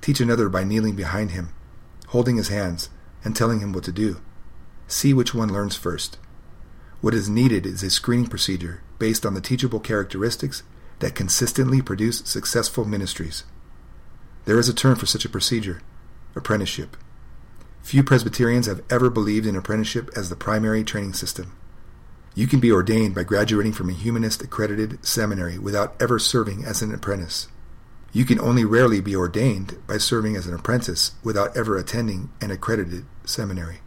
Teach 0.00 0.20
another 0.20 0.48
by 0.48 0.64
kneeling 0.64 0.96
behind 0.96 1.30
him 1.30 1.54
holding 2.08 2.36
his 2.36 2.48
hands, 2.48 2.88
and 3.24 3.36
telling 3.36 3.60
him 3.60 3.72
what 3.72 3.84
to 3.84 3.92
do. 3.92 4.20
See 4.86 5.12
which 5.12 5.34
one 5.34 5.52
learns 5.52 5.76
first. 5.76 6.18
What 7.00 7.14
is 7.14 7.28
needed 7.28 7.66
is 7.66 7.82
a 7.82 7.90
screening 7.90 8.28
procedure 8.28 8.82
based 8.98 9.24
on 9.26 9.34
the 9.34 9.40
teachable 9.40 9.80
characteristics 9.80 10.62
that 11.00 11.14
consistently 11.14 11.82
produce 11.82 12.20
successful 12.20 12.84
ministries. 12.84 13.44
There 14.46 14.58
is 14.58 14.68
a 14.68 14.74
term 14.74 14.96
for 14.96 15.06
such 15.06 15.24
a 15.24 15.28
procedure 15.28 15.82
apprenticeship. 16.34 16.96
Few 17.88 18.04
Presbyterians 18.04 18.66
have 18.66 18.82
ever 18.90 19.08
believed 19.08 19.46
in 19.46 19.56
apprenticeship 19.56 20.10
as 20.14 20.28
the 20.28 20.36
primary 20.36 20.84
training 20.84 21.14
system. 21.14 21.56
You 22.34 22.46
can 22.46 22.60
be 22.60 22.70
ordained 22.70 23.14
by 23.14 23.22
graduating 23.22 23.72
from 23.72 23.88
a 23.88 23.94
humanist 23.94 24.42
accredited 24.42 25.02
seminary 25.02 25.58
without 25.58 25.96
ever 25.98 26.18
serving 26.18 26.66
as 26.66 26.82
an 26.82 26.92
apprentice. 26.92 27.48
You 28.12 28.26
can 28.26 28.38
only 28.40 28.62
rarely 28.62 29.00
be 29.00 29.16
ordained 29.16 29.78
by 29.86 29.96
serving 29.96 30.36
as 30.36 30.46
an 30.46 30.52
apprentice 30.52 31.12
without 31.24 31.56
ever 31.56 31.78
attending 31.78 32.28
an 32.42 32.50
accredited 32.50 33.06
seminary. 33.24 33.78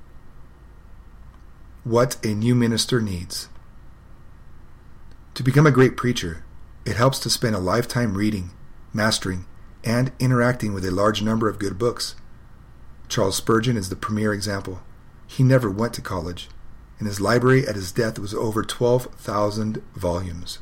What 1.84 2.18
a 2.26 2.34
new 2.34 2.56
minister 2.56 3.02
needs. 3.02 3.50
To 5.36 5.44
become 5.44 5.68
a 5.68 5.72
great 5.72 5.96
preacher, 5.96 6.44
it 6.88 6.96
helps 6.96 7.20
to 7.20 7.30
spend 7.30 7.54
a 7.54 7.60
lifetime 7.60 8.18
reading, 8.18 8.50
mastering, 8.94 9.46
and 9.84 10.12
interacting 10.18 10.74
with 10.74 10.86
a 10.86 10.90
large 10.90 11.22
number 11.22 11.48
of 11.48 11.60
good 11.60 11.78
books. 11.78 12.16
Charles 13.12 13.36
Spurgeon 13.36 13.76
is 13.76 13.90
the 13.90 13.98
premier 13.98 14.34
example. 14.34 14.80
He 15.28 15.44
never 15.44 15.70
went 15.70 15.94
to 15.96 16.02
college, 16.02 16.48
and 16.98 17.10
his 17.10 17.20
library 17.20 17.68
at 17.68 17.76
his 17.76 17.92
death 17.92 18.18
was 18.18 18.34
over 18.34 18.64
12,000 18.64 19.84
volumes. 19.94 20.60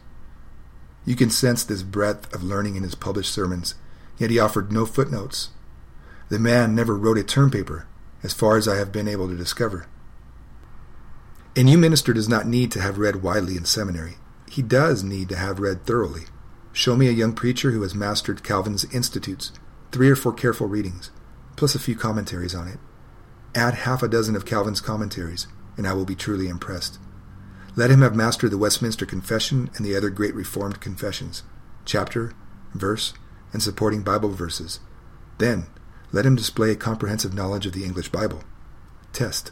You 1.06 1.16
can 1.16 1.30
sense 1.30 1.64
this 1.64 1.84
breadth 1.84 2.34
of 2.34 2.42
learning 2.42 2.76
in 2.76 2.82
his 2.82 2.96
published 2.96 3.32
sermons, 3.32 3.76
yet 4.18 4.32
he 4.32 4.40
offered 4.40 4.72
no 4.72 4.88
footnotes. 4.88 5.50
The 6.30 6.40
man 6.40 6.74
never 6.74 6.98
wrote 6.98 7.20
a 7.20 7.24
term 7.24 7.52
paper, 7.52 7.86
as 8.24 8.34
far 8.34 8.58
as 8.58 8.68
I 8.68 8.78
have 8.78 8.92
been 8.92 9.08
able 9.08 9.28
to 9.28 9.38
discover. 9.38 9.86
A 11.56 11.62
new 11.62 11.78
minister 11.78 12.14
does 12.14 12.28
not 12.28 12.48
need 12.48 12.72
to 12.72 12.82
have 12.82 12.98
read 12.98 13.22
widely 13.22 13.58
in 13.58 13.66
seminary. 13.66 14.16
He 14.50 14.64
does 14.64 15.04
need 15.04 15.30
to 15.30 15.38
have 15.38 15.60
read 15.60 15.86
thoroughly. 15.86 16.24
Show 16.74 16.96
me 16.96 17.10
a 17.10 17.12
young 17.12 17.34
preacher 17.34 17.70
who 17.70 17.84
has 17.84 17.94
mastered 17.94 18.44
Calvin's 18.44 18.92
Institutes, 18.92 19.52
three 19.92 20.10
or 20.10 20.16
four 20.16 20.34
careful 20.34 20.66
readings, 20.66 21.12
plus 21.60 21.76
a 21.76 21.80
few 21.80 21.94
commentaries 21.94 22.56
on 22.56 22.70
it. 22.70 22.80
Add 23.54 23.74
half 23.74 24.02
a 24.02 24.08
dozen 24.08 24.38
of 24.38 24.46
Calvin's 24.46 24.80
commentaries, 24.80 25.46
and 25.76 25.86
I 25.86 25.92
will 25.92 26.06
be 26.06 26.16
truly 26.16 26.48
impressed. 26.48 26.98
Let 27.76 27.92
him 27.92 28.02
have 28.02 28.16
mastered 28.16 28.52
the 28.52 28.58
Westminster 28.58 29.06
Confession 29.06 29.70
and 29.76 29.86
the 29.86 29.94
other 29.94 30.10
great 30.10 30.34
Reformed 30.34 30.80
confessions, 30.80 31.44
chapter, 31.84 32.34
verse, 32.74 33.14
and 33.52 33.62
supporting 33.62 34.04
Bible 34.04 34.30
verses. 34.30 34.80
Then, 35.38 35.66
let 36.14 36.26
him 36.26 36.38
display 36.38 36.72
a 36.72 36.78
comprehensive 36.78 37.34
knowledge 37.34 37.66
of 37.66 37.74
the 37.74 37.84
English 37.84 38.08
Bible. 38.08 38.42
Test. 39.12 39.52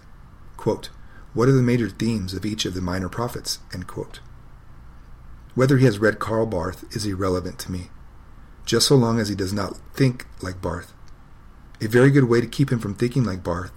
Quote, 0.55 0.89
what 1.33 1.49
are 1.49 1.53
the 1.53 1.61
major 1.61 1.89
themes 1.89 2.33
of 2.33 2.45
each 2.45 2.65
of 2.65 2.73
the 2.73 2.79
minor 2.79 3.09
prophets? 3.09 3.59
Whether 5.55 5.77
he 5.77 5.85
has 5.85 5.99
read 5.99 6.19
Karl 6.19 6.45
Barth 6.45 6.85
is 6.95 7.05
irrelevant 7.05 7.59
to 7.59 7.71
me, 7.71 7.89
just 8.65 8.87
so 8.87 8.95
long 8.95 9.19
as 9.19 9.27
he 9.27 9.35
does 9.35 9.51
not 9.51 9.75
think 9.93 10.25
like 10.41 10.61
Barth. 10.61 10.93
A 11.79 11.87
very 11.87 12.09
good 12.09 12.23
way 12.23 12.41
to 12.41 12.47
keep 12.47 12.71
him 12.71 12.79
from 12.79 12.95
thinking 12.95 13.23
like 13.23 13.43
Barth 13.43 13.71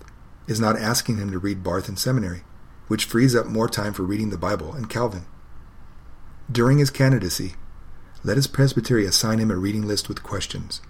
is 0.47 0.59
not 0.59 0.79
asking 0.79 1.19
him 1.19 1.31
to 1.33 1.39
read 1.39 1.63
Barth 1.63 1.87
in 1.87 1.97
seminary, 1.97 2.43
which 2.89 3.05
frees 3.05 3.37
up 3.37 3.47
more 3.47 3.69
time 3.69 3.93
for 3.93 4.05
reading 4.05 4.31
the 4.31 4.39
Bible 4.39 4.73
and 4.73 4.89
Calvin. 4.89 5.27
During 6.51 6.79
his 6.79 6.89
candidacy, 6.89 7.57
let 8.25 8.37
his 8.37 8.47
presbytery 8.47 9.05
assign 9.05 9.39
him 9.39 9.51
a 9.51 9.57
reading 9.57 9.87
list 9.87 10.09
with 10.09 10.23
questions. 10.23 10.81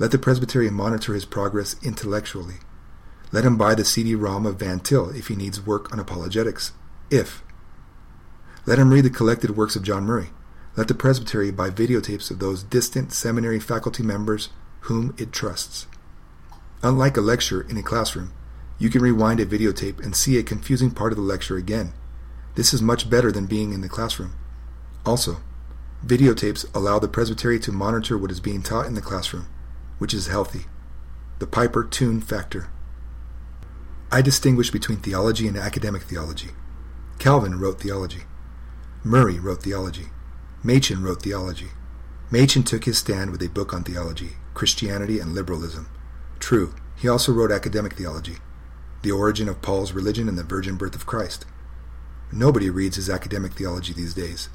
Let 0.00 0.10
the 0.10 0.18
presbytery 0.18 0.70
monitor 0.70 1.14
his 1.14 1.24
progress 1.24 1.76
intellectually. 1.84 2.56
Let 3.30 3.44
him 3.44 3.56
buy 3.56 3.76
the 3.76 3.84
CD-ROM 3.84 4.44
of 4.44 4.58
Van 4.58 4.80
Til 4.80 5.10
if 5.10 5.28
he 5.28 5.36
needs 5.36 5.64
work 5.64 5.92
on 5.92 6.00
apologetics. 6.00 6.72
If. 7.10 7.44
Let 8.66 8.78
him 8.80 8.92
read 8.92 9.04
the 9.04 9.10
collected 9.10 9.56
works 9.56 9.76
of 9.76 9.84
John 9.84 10.04
Murray. 10.04 10.30
Let 10.76 10.88
the 10.88 10.94
presbytery 10.94 11.52
buy 11.52 11.70
videotapes 11.70 12.30
of 12.30 12.40
those 12.40 12.64
distant 12.64 13.12
seminary 13.12 13.60
faculty 13.60 14.02
members 14.02 14.48
whom 14.80 15.14
it 15.16 15.32
trusts. 15.32 15.86
Unlike 16.82 17.16
a 17.16 17.20
lecture 17.20 17.62
in 17.62 17.76
a 17.76 17.82
classroom, 17.82 18.32
you 18.78 18.88
can 18.90 19.02
rewind 19.02 19.40
a 19.40 19.46
videotape 19.46 20.02
and 20.02 20.16
see 20.16 20.38
a 20.38 20.42
confusing 20.42 20.90
part 20.90 21.12
of 21.12 21.16
the 21.16 21.22
lecture 21.22 21.56
again. 21.56 21.92
This 22.54 22.72
is 22.72 22.80
much 22.80 23.10
better 23.10 23.30
than 23.30 23.46
being 23.46 23.72
in 23.72 23.80
the 23.80 23.88
classroom. 23.88 24.32
Also, 25.04 25.38
Videotapes 26.04 26.64
allow 26.74 26.98
the 26.98 27.08
presbytery 27.08 27.60
to 27.60 27.72
monitor 27.72 28.16
what 28.16 28.30
is 28.30 28.40
being 28.40 28.62
taught 28.62 28.86
in 28.86 28.94
the 28.94 29.02
classroom, 29.02 29.46
which 29.98 30.14
is 30.14 30.28
healthy. 30.28 30.64
The 31.40 31.46
Piper 31.46 31.84
tune 31.84 32.22
factor. 32.22 32.70
I 34.10 34.22
distinguish 34.22 34.70
between 34.70 34.98
theology 34.98 35.46
and 35.46 35.58
academic 35.58 36.02
theology. 36.02 36.50
Calvin 37.18 37.60
wrote 37.60 37.80
theology. 37.80 38.22
Murray 39.04 39.38
wrote 39.38 39.62
theology. 39.62 40.06
Machen 40.62 41.02
wrote 41.02 41.22
theology. 41.22 41.68
Machen 42.30 42.62
took 42.62 42.84
his 42.84 42.98
stand 42.98 43.30
with 43.30 43.42
a 43.42 43.48
book 43.48 43.74
on 43.74 43.84
theology, 43.84 44.36
Christianity 44.54 45.18
and 45.18 45.34
liberalism. 45.34 45.88
True, 46.40 46.74
he 46.96 47.08
also 47.08 47.32
wrote 47.32 47.52
academic 47.52 47.94
theology, 47.94 48.38
the 49.02 49.12
origin 49.12 49.48
of 49.48 49.62
Paul's 49.62 49.92
religion 49.92 50.28
and 50.28 50.36
the 50.36 50.42
virgin 50.42 50.76
birth 50.76 50.94
of 50.94 51.06
Christ. 51.06 51.46
Nobody 52.32 52.70
reads 52.70 52.96
his 52.96 53.08
academic 53.08 53.52
theology 53.52 53.92
these 53.92 54.14
days. 54.14 54.48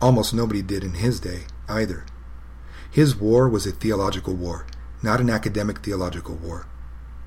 Almost 0.00 0.32
nobody 0.32 0.62
did 0.62 0.84
in 0.84 0.94
his 0.94 1.20
day, 1.20 1.42
either. 1.68 2.04
His 2.90 3.16
war 3.16 3.48
was 3.48 3.66
a 3.66 3.72
theological 3.72 4.34
war, 4.34 4.66
not 5.02 5.20
an 5.20 5.30
academic 5.30 5.78
theological 5.78 6.36
war. 6.36 6.66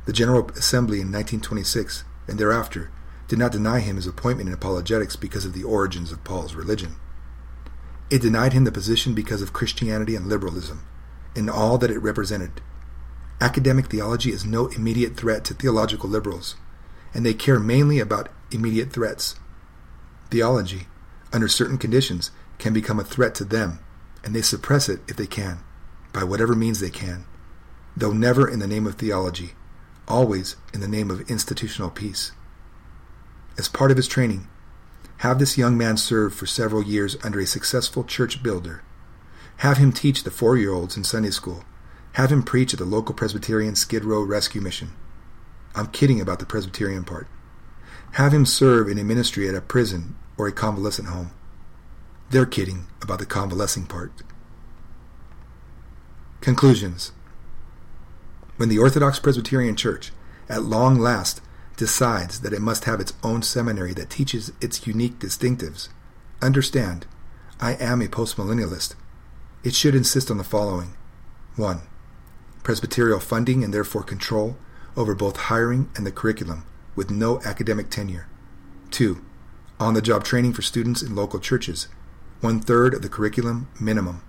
The 0.05 0.13
General 0.13 0.49
Assembly 0.51 0.97
in 0.97 1.07
1926 1.07 2.03
and 2.27 2.37
thereafter 2.37 2.91
did 3.27 3.39
not 3.39 3.51
deny 3.51 3.79
him 3.79 3.95
his 3.95 4.07
appointment 4.07 4.49
in 4.49 4.53
apologetics 4.53 5.15
because 5.15 5.45
of 5.45 5.53
the 5.53 5.63
origins 5.63 6.11
of 6.11 6.23
Paul's 6.23 6.55
religion. 6.55 6.95
It 8.09 8.21
denied 8.21 8.53
him 8.53 8.65
the 8.65 8.71
position 8.71 9.13
because 9.13 9.41
of 9.41 9.53
Christianity 9.53 10.15
and 10.15 10.27
liberalism, 10.27 10.85
and 11.35 11.49
all 11.49 11.77
that 11.77 11.89
it 11.89 11.99
represented. 11.99 12.61
Academic 13.43 13.87
theology 13.87 14.31
is 14.31 14.45
no 14.45 14.67
immediate 14.67 15.17
threat 15.17 15.43
to 15.43 15.53
theological 15.53 16.09
liberals, 16.09 16.55
and 17.13 17.25
they 17.25 17.33
care 17.33 17.59
mainly 17.59 17.99
about 17.99 18.29
immediate 18.51 18.93
threats. 18.93 19.35
Theology, 20.31 20.87
under 21.33 21.49
certain 21.49 21.77
conditions, 21.77 22.31
can 22.57 22.71
become 22.71 23.01
a 23.01 23.03
threat 23.03 23.35
to 23.35 23.43
them, 23.43 23.79
and 24.23 24.33
they 24.33 24.41
suppress 24.41 24.87
it 24.87 25.01
if 25.09 25.17
they 25.17 25.27
can, 25.27 25.59
by 26.13 26.23
whatever 26.23 26.55
means 26.55 26.79
they 26.79 26.89
can, 26.89 27.25
though 27.97 28.13
never 28.13 28.47
in 28.47 28.59
the 28.59 28.67
name 28.67 28.87
of 28.87 28.95
theology, 28.95 29.55
always 30.07 30.55
in 30.73 30.79
the 30.79 30.87
name 30.87 31.11
of 31.11 31.29
institutional 31.29 31.89
peace. 31.89 32.31
As 33.57 33.67
part 33.67 33.91
of 33.91 33.97
his 33.97 34.07
training, 34.07 34.47
have 35.17 35.39
this 35.39 35.57
young 35.57 35.77
man 35.77 35.97
serve 35.97 36.33
for 36.33 36.45
several 36.45 36.81
years 36.81 37.17
under 37.25 37.41
a 37.41 37.45
successful 37.45 38.05
church 38.05 38.41
builder. 38.41 38.83
Have 39.57 39.79
him 39.79 39.91
teach 39.91 40.23
the 40.23 40.31
four 40.31 40.55
year 40.55 40.71
olds 40.71 40.95
in 40.95 41.03
Sunday 41.03 41.31
school. 41.31 41.65
Have 42.13 42.31
him 42.31 42.43
preach 42.43 42.73
at 42.73 42.79
the 42.79 42.85
local 42.85 43.15
Presbyterian 43.15 43.75
Skid 43.75 44.05
Row 44.05 44.21
Rescue 44.21 44.61
Mission. 44.61 44.93
I'm 45.75 45.87
kidding 45.87 46.21
about 46.21 46.39
the 46.39 46.45
Presbyterian 46.45 47.03
part. 47.03 47.27
Have 48.13 48.33
him 48.33 48.45
serve 48.45 48.87
in 48.87 48.99
a 48.99 49.03
ministry 49.03 49.49
at 49.49 49.55
a 49.55 49.61
prison 49.61 50.15
or 50.37 50.47
a 50.47 50.51
convalescent 50.51 51.07
home. 51.07 51.31
They're 52.29 52.45
kidding 52.45 52.85
about 53.01 53.17
the 53.17 53.25
convalescing 53.25 53.87
part. 53.87 54.11
Conclusions 56.39 57.11
When 58.57 58.69
the 58.69 58.77
Orthodox 58.77 59.17
Presbyterian 59.17 59.75
Church, 59.75 60.11
at 60.47 60.61
long 60.61 60.99
last, 60.99 61.41
decides 61.77 62.41
that 62.41 62.53
it 62.53 62.61
must 62.61 62.85
have 62.85 62.99
its 62.99 63.13
own 63.23 63.41
seminary 63.41 63.93
that 63.93 64.11
teaches 64.11 64.51
its 64.61 64.85
unique 64.85 65.17
distinctives, 65.17 65.89
understand, 66.43 67.07
I 67.59 67.73
am 67.73 68.01
a 68.01 68.07
postmillennialist. 68.07 68.93
It 69.63 69.73
should 69.73 69.95
insist 69.95 70.29
on 70.29 70.37
the 70.37 70.43
following 70.43 70.93
1. 71.55 71.81
Presbyterial 72.63 73.19
funding 73.19 73.63
and 73.63 73.73
therefore 73.73 74.03
control 74.03 74.57
over 74.95 75.13
both 75.13 75.37
hiring 75.37 75.89
and 75.95 76.05
the 76.05 76.11
curriculum, 76.11 76.65
with 76.95 77.11
no 77.11 77.41
academic 77.41 77.89
tenure. 77.89 78.27
2. 78.91 79.23
On 79.79 79.93
the 79.93 80.01
job 80.01 80.23
training 80.23 80.53
for 80.53 80.61
students 80.61 81.01
in 81.01 81.15
local 81.15 81.39
churches 81.39 81.87
one 82.43 82.59
third 82.59 82.93
of 82.93 83.01
the 83.01 83.07
curriculum 83.07 83.69
minimum. 83.79 84.21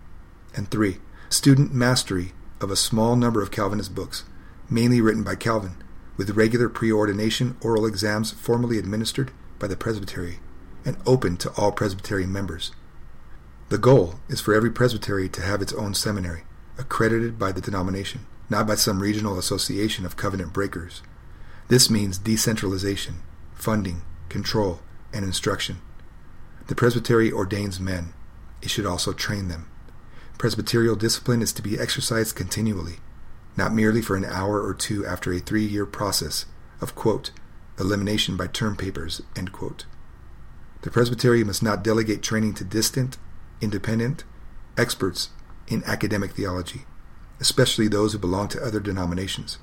And 0.55 0.70
three, 0.70 0.99
student 1.29 1.75
mastery 1.75 2.33
of 2.61 2.70
a 2.70 2.77
small 2.77 3.16
number 3.16 3.42
of 3.42 3.51
Calvinist 3.51 3.92
books, 3.92 4.23
mainly 4.70 5.01
written 5.01 5.25
by 5.25 5.35
Calvin, 5.35 5.83
with 6.16 6.37
regular 6.37 6.68
preordination 6.68 7.57
oral 7.61 7.87
exams 7.87 8.31
formally 8.31 8.79
administered 8.79 9.33
by 9.59 9.66
the 9.66 9.77
presbytery 9.77 10.38
and 10.85 10.97
open 11.05 11.37
to 11.38 11.51
all 11.57 11.73
presbytery 11.73 12.25
members. 12.25 12.70
The 13.68 13.79
goal 13.79 14.20
is 14.29 14.40
for 14.40 14.55
every 14.55 14.70
presbytery 14.70 15.29
to 15.31 15.42
have 15.42 15.61
its 15.61 15.73
own 15.73 15.94
seminary, 15.94 16.44
accredited 16.79 17.39
by 17.39 17.53
the 17.53 17.61
denomination, 17.61 18.27
not 18.49 18.67
by 18.67 18.75
some 18.75 19.01
regional 19.01 19.39
association 19.39 20.05
of 20.05 20.17
covenant 20.17 20.53
breakers. 20.53 21.03
This 21.69 21.89
means 21.89 22.19
decentralization, 22.19 23.17
funding, 23.55 24.03
control, 24.29 24.81
and 25.13 25.25
instruction. 25.25 25.79
The 26.67 26.75
presbytery 26.75 27.31
ordains 27.31 27.79
men. 27.79 28.13
It 28.63 28.71
should 28.71 28.87
also 28.87 29.13
train 29.13 29.49
them. 29.49 29.69
Presbyterial 30.39 30.97
discipline 30.97 31.43
is 31.43 31.53
to 31.53 31.63
be 31.63 31.79
exercised 31.79 32.35
continually, 32.35 32.97
not 33.57 33.75
merely 33.75 34.03
for 34.03 34.17
an 34.17 34.25
hour 34.25 34.63
or 34.63 34.75
two 34.75 35.07
after 35.07 35.33
a 35.33 35.39
three 35.39 35.65
year 35.65 35.87
process 35.87 36.47
of, 36.81 36.95
quote, 36.95 37.31
elimination 37.79 38.37
by 38.37 38.47
term 38.47 38.77
papers, 38.77 39.23
end 39.37 39.53
quote. 39.53 39.85
The 40.83 40.91
presbytery 40.91 41.45
must 41.45 41.63
not 41.63 41.85
delegate 41.85 42.23
training 42.23 42.55
to 42.55 42.65
distant, 42.65 43.17
independent 43.61 44.25
experts 44.77 45.31
in 45.68 45.85
academic 45.85 46.33
theology, 46.33 46.83
especially 47.40 47.88
those 47.88 48.12
who 48.12 48.18
belong 48.18 48.48
to 48.48 48.62
other 48.62 48.81
denominations. 48.81 49.59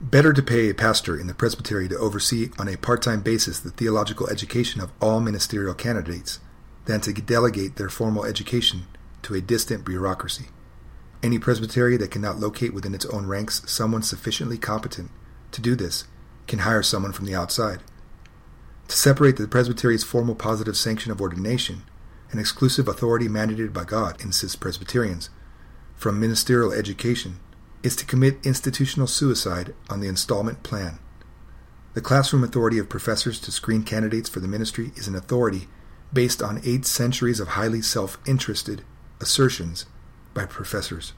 Better 0.00 0.32
to 0.32 0.42
pay 0.42 0.70
a 0.70 0.74
pastor 0.74 1.18
in 1.18 1.26
the 1.26 1.34
presbytery 1.34 1.86
to 1.88 1.98
oversee 1.98 2.50
on 2.58 2.68
a 2.68 2.76
part 2.76 3.02
time 3.02 3.20
basis 3.20 3.60
the 3.60 3.70
theological 3.70 4.28
education 4.30 4.80
of 4.80 4.92
all 5.00 5.20
ministerial 5.20 5.74
candidates 5.74 6.40
than 6.86 7.00
to 7.02 7.12
delegate 7.12 7.76
their 7.76 7.90
formal 7.90 8.24
education 8.24 8.86
to 9.22 9.34
a 9.34 9.42
distant 9.42 9.84
bureaucracy. 9.84 10.46
Any 11.22 11.38
presbytery 11.38 11.98
that 11.98 12.10
cannot 12.10 12.40
locate 12.40 12.72
within 12.72 12.94
its 12.94 13.04
own 13.06 13.26
ranks 13.26 13.62
someone 13.70 14.02
sufficiently 14.02 14.56
competent 14.56 15.10
to 15.52 15.60
do 15.60 15.76
this 15.76 16.04
can 16.46 16.60
hire 16.60 16.82
someone 16.82 17.12
from 17.12 17.26
the 17.26 17.34
outside. 17.34 17.82
To 18.88 18.96
separate 18.96 19.36
the 19.36 19.46
presbytery's 19.46 20.02
formal 20.02 20.34
positive 20.34 20.76
sanction 20.76 21.12
of 21.12 21.20
ordination, 21.20 21.82
an 22.32 22.38
exclusive 22.38 22.88
authority 22.88 23.28
mandated 23.28 23.72
by 23.72 23.84
God, 23.84 24.20
insists 24.22 24.56
Presbyterians, 24.56 25.30
from 25.96 26.20
ministerial 26.20 26.72
education 26.72 27.40
is 27.82 27.96
to 27.96 28.06
commit 28.06 28.44
institutional 28.44 29.06
suicide 29.06 29.74
on 29.88 30.00
the 30.00 30.08
installment 30.08 30.62
plan. 30.62 30.98
The 31.94 32.00
classroom 32.00 32.44
authority 32.44 32.78
of 32.78 32.88
professors 32.88 33.40
to 33.40 33.50
screen 33.50 33.82
candidates 33.82 34.28
for 34.28 34.40
the 34.40 34.48
ministry 34.48 34.92
is 34.96 35.08
an 35.08 35.16
authority 35.16 35.68
based 36.12 36.42
on 36.42 36.60
eight 36.64 36.86
centuries 36.86 37.40
of 37.40 37.48
highly 37.48 37.82
self 37.82 38.18
interested 38.26 38.84
assertions 39.20 39.86
by 40.34 40.46
professors. 40.46 41.12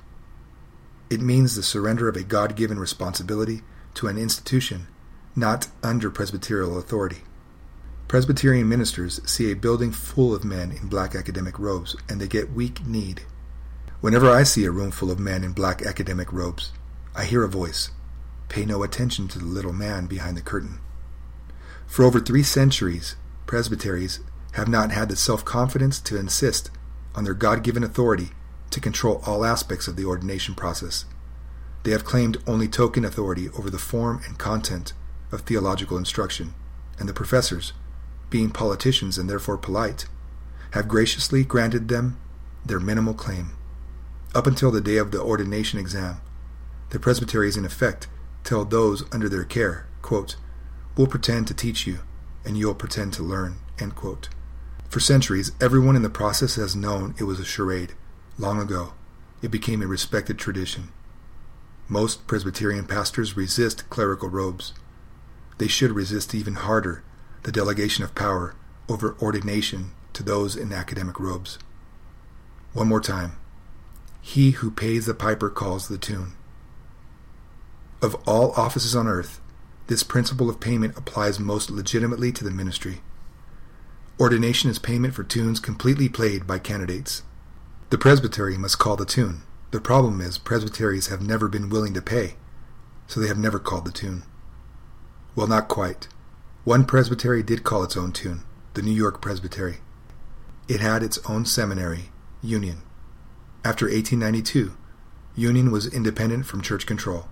It 1.11 1.21
means 1.21 1.55
the 1.55 1.63
surrender 1.63 2.09
of 2.09 2.17
a 2.17 2.23
God 2.23 2.57
given 2.57 2.79
responsibility 2.79 3.63
to 3.95 4.09
an 4.09 4.17
institution 4.17 4.89
not 5.37 5.69
under 5.83 6.11
Presbyterial 6.11 6.79
authority. 6.79 7.23
Presbyterian 8.13 8.69
ministers 8.69 9.23
see 9.25 9.51
a 9.51 9.57
building 9.57 9.91
full 9.91 10.35
of 10.35 10.45
men 10.45 10.71
in 10.71 10.87
black 10.89 11.15
academic 11.15 11.59
robes 11.59 11.97
and 12.11 12.21
they 12.21 12.29
get 12.29 12.53
weak 12.53 12.87
kneed 12.87 13.23
Whenever 14.03 14.29
I 14.29 14.43
see 14.43 14.67
a 14.67 14.71
room 14.71 14.91
full 14.91 15.11
of 15.11 15.19
men 15.19 15.43
in 15.43 15.55
black 15.55 15.81
academic 15.81 16.31
robes, 16.31 16.73
I 17.15 17.25
hear 17.25 17.43
a 17.43 17.49
voice 17.49 17.91
Pay 18.51 18.67
no 18.67 18.83
attention 18.83 19.29
to 19.29 19.39
the 19.39 19.47
little 19.47 19.73
man 19.73 20.05
behind 20.05 20.37
the 20.37 20.43
curtain. 20.43 20.79
For 21.87 22.05
over 22.05 22.21
three 22.21 22.43
centuries, 22.43 23.17
presbyteries 23.47 24.21
have 24.53 24.69
not 24.69 24.91
had 24.91 25.09
the 25.09 25.17
self 25.17 25.43
confidence 25.43 25.99
to 26.01 26.21
insist 26.21 26.71
on 27.15 27.25
their 27.25 27.33
God 27.33 27.63
given 27.63 27.83
authority 27.83 28.33
to 28.73 28.79
control 28.79 29.23
all 29.25 29.43
aspects 29.43 29.89
of 29.89 29.97
the 29.97 30.05
ordination 30.05 30.55
process. 30.55 31.07
They 31.85 31.93
have 31.93 32.05
claimed 32.05 32.43
only 32.47 32.69
token 32.69 33.07
authority 33.07 33.49
over 33.57 33.71
the 33.71 33.79
form 33.79 34.21
and 34.27 34.39
content 34.39 34.93
of 35.33 35.41
theological 35.41 35.97
instruction, 35.97 36.53
and 36.99 37.09
the 37.09 37.15
professors, 37.15 37.73
being 38.33 38.51
politicians 38.51 39.19
and 39.19 39.31
therefore 39.31 39.59
polite, 39.59 40.07
have 40.73 40.89
graciously 40.89 41.45
granted 41.45 41.87
them 41.87 42.19
their 42.65 42.81
minimal 42.81 43.15
claim. 43.15 43.53
Up 44.35 44.47
until 44.47 44.71
the 44.71 44.81
day 44.81 44.97
of 44.97 45.11
the 45.13 45.21
ordination 45.21 45.79
exam, 45.79 46.21
the 46.91 46.99
presbyteries 46.99 47.57
in 47.57 47.65
effect 47.65 48.09
tell 48.43 48.65
those 48.65 49.05
under 49.13 49.29
their 49.29 49.45
care, 49.45 49.87
quote, 50.01 50.37
We'll 50.97 51.07
pretend 51.07 51.47
to 51.47 51.55
teach 51.55 51.87
you, 51.87 52.01
and 52.45 52.57
you'll 52.57 52.75
pretend 52.75 53.13
to 53.15 53.23
learn. 53.23 53.59
For 54.89 55.01
centuries, 55.01 55.53
everyone 55.61 55.97
in 55.97 56.03
the 56.03 56.09
process 56.09 56.55
has 56.55 56.77
known 56.77 57.15
it 57.19 57.25
was 57.25 57.41
a 57.41 57.45
charade. 57.45 57.95
Long 58.39 58.61
ago, 58.61 58.93
it 59.43 59.51
became 59.51 59.83
a 59.83 59.87
respected 59.87 60.39
tradition. 60.39 60.93
Most 61.89 62.27
Presbyterian 62.29 62.87
pastors 62.87 63.37
resist 63.37 63.91
clerical 63.91 64.29
robes. 64.29 64.73
They 65.59 65.67
should 65.67 65.91
resist 65.91 66.35
even 66.35 66.55
harder 66.55 67.03
the 67.43 67.53
delegation 67.53 68.05
of 68.05 68.15
power 68.15 68.55
over 68.89 69.17
ordination 69.21 69.93
to 70.13 70.23
those 70.23 70.57
in 70.57 70.73
academic 70.73 71.19
robes. 71.19 71.59
One 72.73 72.89
more 72.89 73.01
time. 73.01 73.33
He 74.21 74.53
who 74.53 74.71
pays 74.71 75.07
the 75.07 75.15
piper 75.15 75.51
calls 75.51 75.89
the 75.89 75.99
tune. 75.99 76.33
Of 78.01 78.17
all 78.27 78.53
offices 78.53 78.95
on 78.95 79.07
earth, 79.07 79.41
this 79.89 80.03
principle 80.03 80.49
of 80.49 80.61
payment 80.61 80.97
applies 80.97 81.41
most 81.41 81.71
legitimately 81.71 82.33
to 82.33 82.45
the 82.45 82.51
ministry. 82.51 83.01
Ordination 84.21 84.71
is 84.71 84.79
payment 84.79 85.15
for 85.15 85.25
tunes 85.25 85.59
completely 85.59 86.09
played 86.09 86.47
by 86.47 86.59
candidates. 86.59 87.23
The 87.91 87.99
presbytery 87.99 88.57
must 88.57 88.79
call 88.79 88.97
the 88.97 89.05
tune. 89.05 89.43
The 89.73 89.81
problem 89.81 90.21
is 90.21 90.39
presbyteries 90.39 91.09
have 91.09 91.23
never 91.23 91.49
been 91.49 91.69
willing 91.69 91.95
to 91.95 92.03
pay, 92.03 92.37
so 93.07 93.21
they 93.21 93.29
have 93.29 93.39
never 93.39 93.59
called 93.59 93.85
the 93.85 93.93
tune. 93.93 94.23
Well, 95.35 95.47
not 95.47 95.69
quite. 95.69 96.09
One 96.65 96.85
presbytery 96.85 97.43
did 97.43 97.65
call 97.65 97.83
its 97.83 97.97
own 97.97 98.13
tune, 98.13 98.45
the 98.75 98.83
New 98.83 98.93
York 98.93 99.21
Presbytery. 99.21 99.79
It 100.69 100.79
had 100.79 101.03
its 101.03 101.19
own 101.29 101.45
seminary, 101.45 102.11
Union. 102.41 102.83
After 103.65 103.87
1892, 103.87 104.73
Union 105.35 105.73
was 105.73 105.93
independent 105.93 106.47
from 106.47 106.63
church 106.63 106.87
control. 106.87 107.27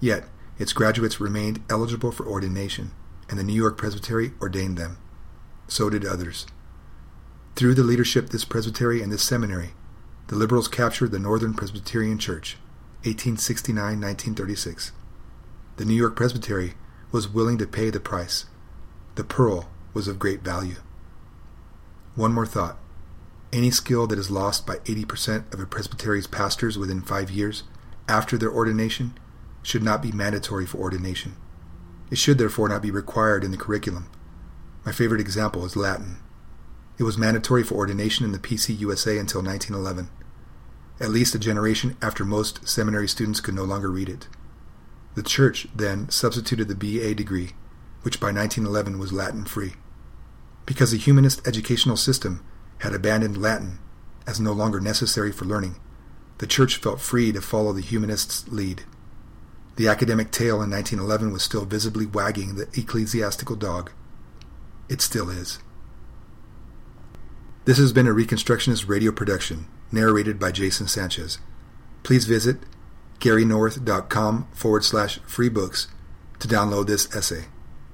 Yet, 0.00 0.24
its 0.58 0.72
graduates 0.72 1.20
remained 1.20 1.62
eligible 1.70 2.10
for 2.10 2.26
ordination, 2.26 2.90
and 3.28 3.38
the 3.38 3.44
New 3.44 3.52
York 3.52 3.78
Presbytery 3.78 4.32
ordained 4.40 4.76
them. 4.76 4.98
So 5.68 5.88
did 5.88 6.04
others. 6.04 6.44
Through 7.54 7.74
the 7.74 7.84
leadership 7.84 8.24
of 8.24 8.30
this 8.30 8.44
presbytery 8.44 9.00
and 9.00 9.12
this 9.12 9.22
seminary, 9.22 9.74
the 10.26 10.34
liberals 10.34 10.66
captured 10.66 11.12
the 11.12 11.20
Northern 11.20 11.54
Presbyterian 11.54 12.18
Church, 12.18 12.56
1869 13.04 14.00
1936. 14.00 14.90
The 15.76 15.84
New 15.84 15.94
York 15.94 16.16
Presbytery 16.16 16.74
was 17.12 17.28
willing 17.28 17.56
to 17.58 17.68
pay 17.68 17.90
the 17.90 18.00
price. 18.00 18.46
The 19.14 19.24
pearl 19.24 19.68
was 19.92 20.08
of 20.08 20.18
great 20.18 20.42
value. 20.42 20.76
One 22.16 22.32
more 22.32 22.46
thought. 22.46 22.78
Any 23.52 23.70
skill 23.70 24.06
that 24.08 24.18
is 24.18 24.30
lost 24.30 24.66
by 24.66 24.76
80% 24.78 25.52
of 25.54 25.60
a 25.60 25.66
presbytery's 25.66 26.26
pastors 26.26 26.76
within 26.76 27.00
five 27.00 27.30
years 27.30 27.62
after 28.08 28.36
their 28.36 28.50
ordination 28.50 29.14
should 29.62 29.82
not 29.82 30.02
be 30.02 30.12
mandatory 30.12 30.66
for 30.66 30.78
ordination. 30.78 31.36
It 32.10 32.18
should 32.18 32.38
therefore 32.38 32.68
not 32.68 32.82
be 32.82 32.90
required 32.90 33.44
in 33.44 33.50
the 33.50 33.56
curriculum. 33.56 34.08
My 34.84 34.92
favorite 34.92 35.20
example 35.20 35.64
is 35.64 35.76
Latin. 35.76 36.18
It 36.98 37.04
was 37.04 37.18
mandatory 37.18 37.62
for 37.62 37.74
ordination 37.74 38.24
in 38.24 38.32
the 38.32 38.38
PCUSA 38.38 39.18
until 39.18 39.42
1911, 39.42 40.10
at 41.00 41.10
least 41.10 41.34
a 41.34 41.38
generation 41.38 41.96
after 42.02 42.24
most 42.24 42.68
seminary 42.68 43.08
students 43.08 43.40
could 43.40 43.54
no 43.54 43.64
longer 43.64 43.90
read 43.90 44.08
it. 44.08 44.28
The 45.14 45.22
Church 45.22 45.66
then 45.74 46.08
substituted 46.10 46.68
the 46.68 46.74
BA 46.74 47.14
degree, 47.14 47.50
which 48.04 48.20
by 48.20 48.26
1911 48.26 48.98
was 48.98 49.14
Latin 49.14 49.46
free. 49.46 49.72
Because 50.66 50.90
the 50.90 50.98
humanist 50.98 51.46
educational 51.48 51.96
system 51.96 52.44
had 52.78 52.94
abandoned 52.94 53.40
Latin 53.40 53.78
as 54.26 54.38
no 54.38 54.52
longer 54.52 54.78
necessary 54.78 55.32
for 55.32 55.46
learning, 55.46 55.76
the 56.38 56.46
Church 56.46 56.76
felt 56.76 57.00
free 57.00 57.32
to 57.32 57.40
follow 57.40 57.72
the 57.72 57.80
humanists' 57.80 58.46
lead. 58.48 58.82
The 59.76 59.88
academic 59.88 60.30
tail 60.30 60.62
in 60.62 60.70
1911 60.70 61.32
was 61.32 61.42
still 61.42 61.64
visibly 61.64 62.04
wagging 62.04 62.56
the 62.56 62.68
ecclesiastical 62.74 63.56
dog. 63.56 63.90
It 64.90 65.00
still 65.00 65.30
is. 65.30 65.58
This 67.64 67.78
has 67.78 67.94
been 67.94 68.06
a 68.06 68.10
Reconstructionist 68.10 68.86
radio 68.86 69.12
production, 69.12 69.66
narrated 69.90 70.38
by 70.38 70.52
Jason 70.52 70.88
Sanchez. 70.88 71.38
Please 72.02 72.26
visit 72.26 72.58
garynorth.com 73.20 74.48
forward 74.52 74.84
slash 74.84 75.18
free 75.20 75.48
books 75.48 75.88
to 76.40 76.46
download 76.46 76.86
this 76.86 77.14
essay. 77.16 77.46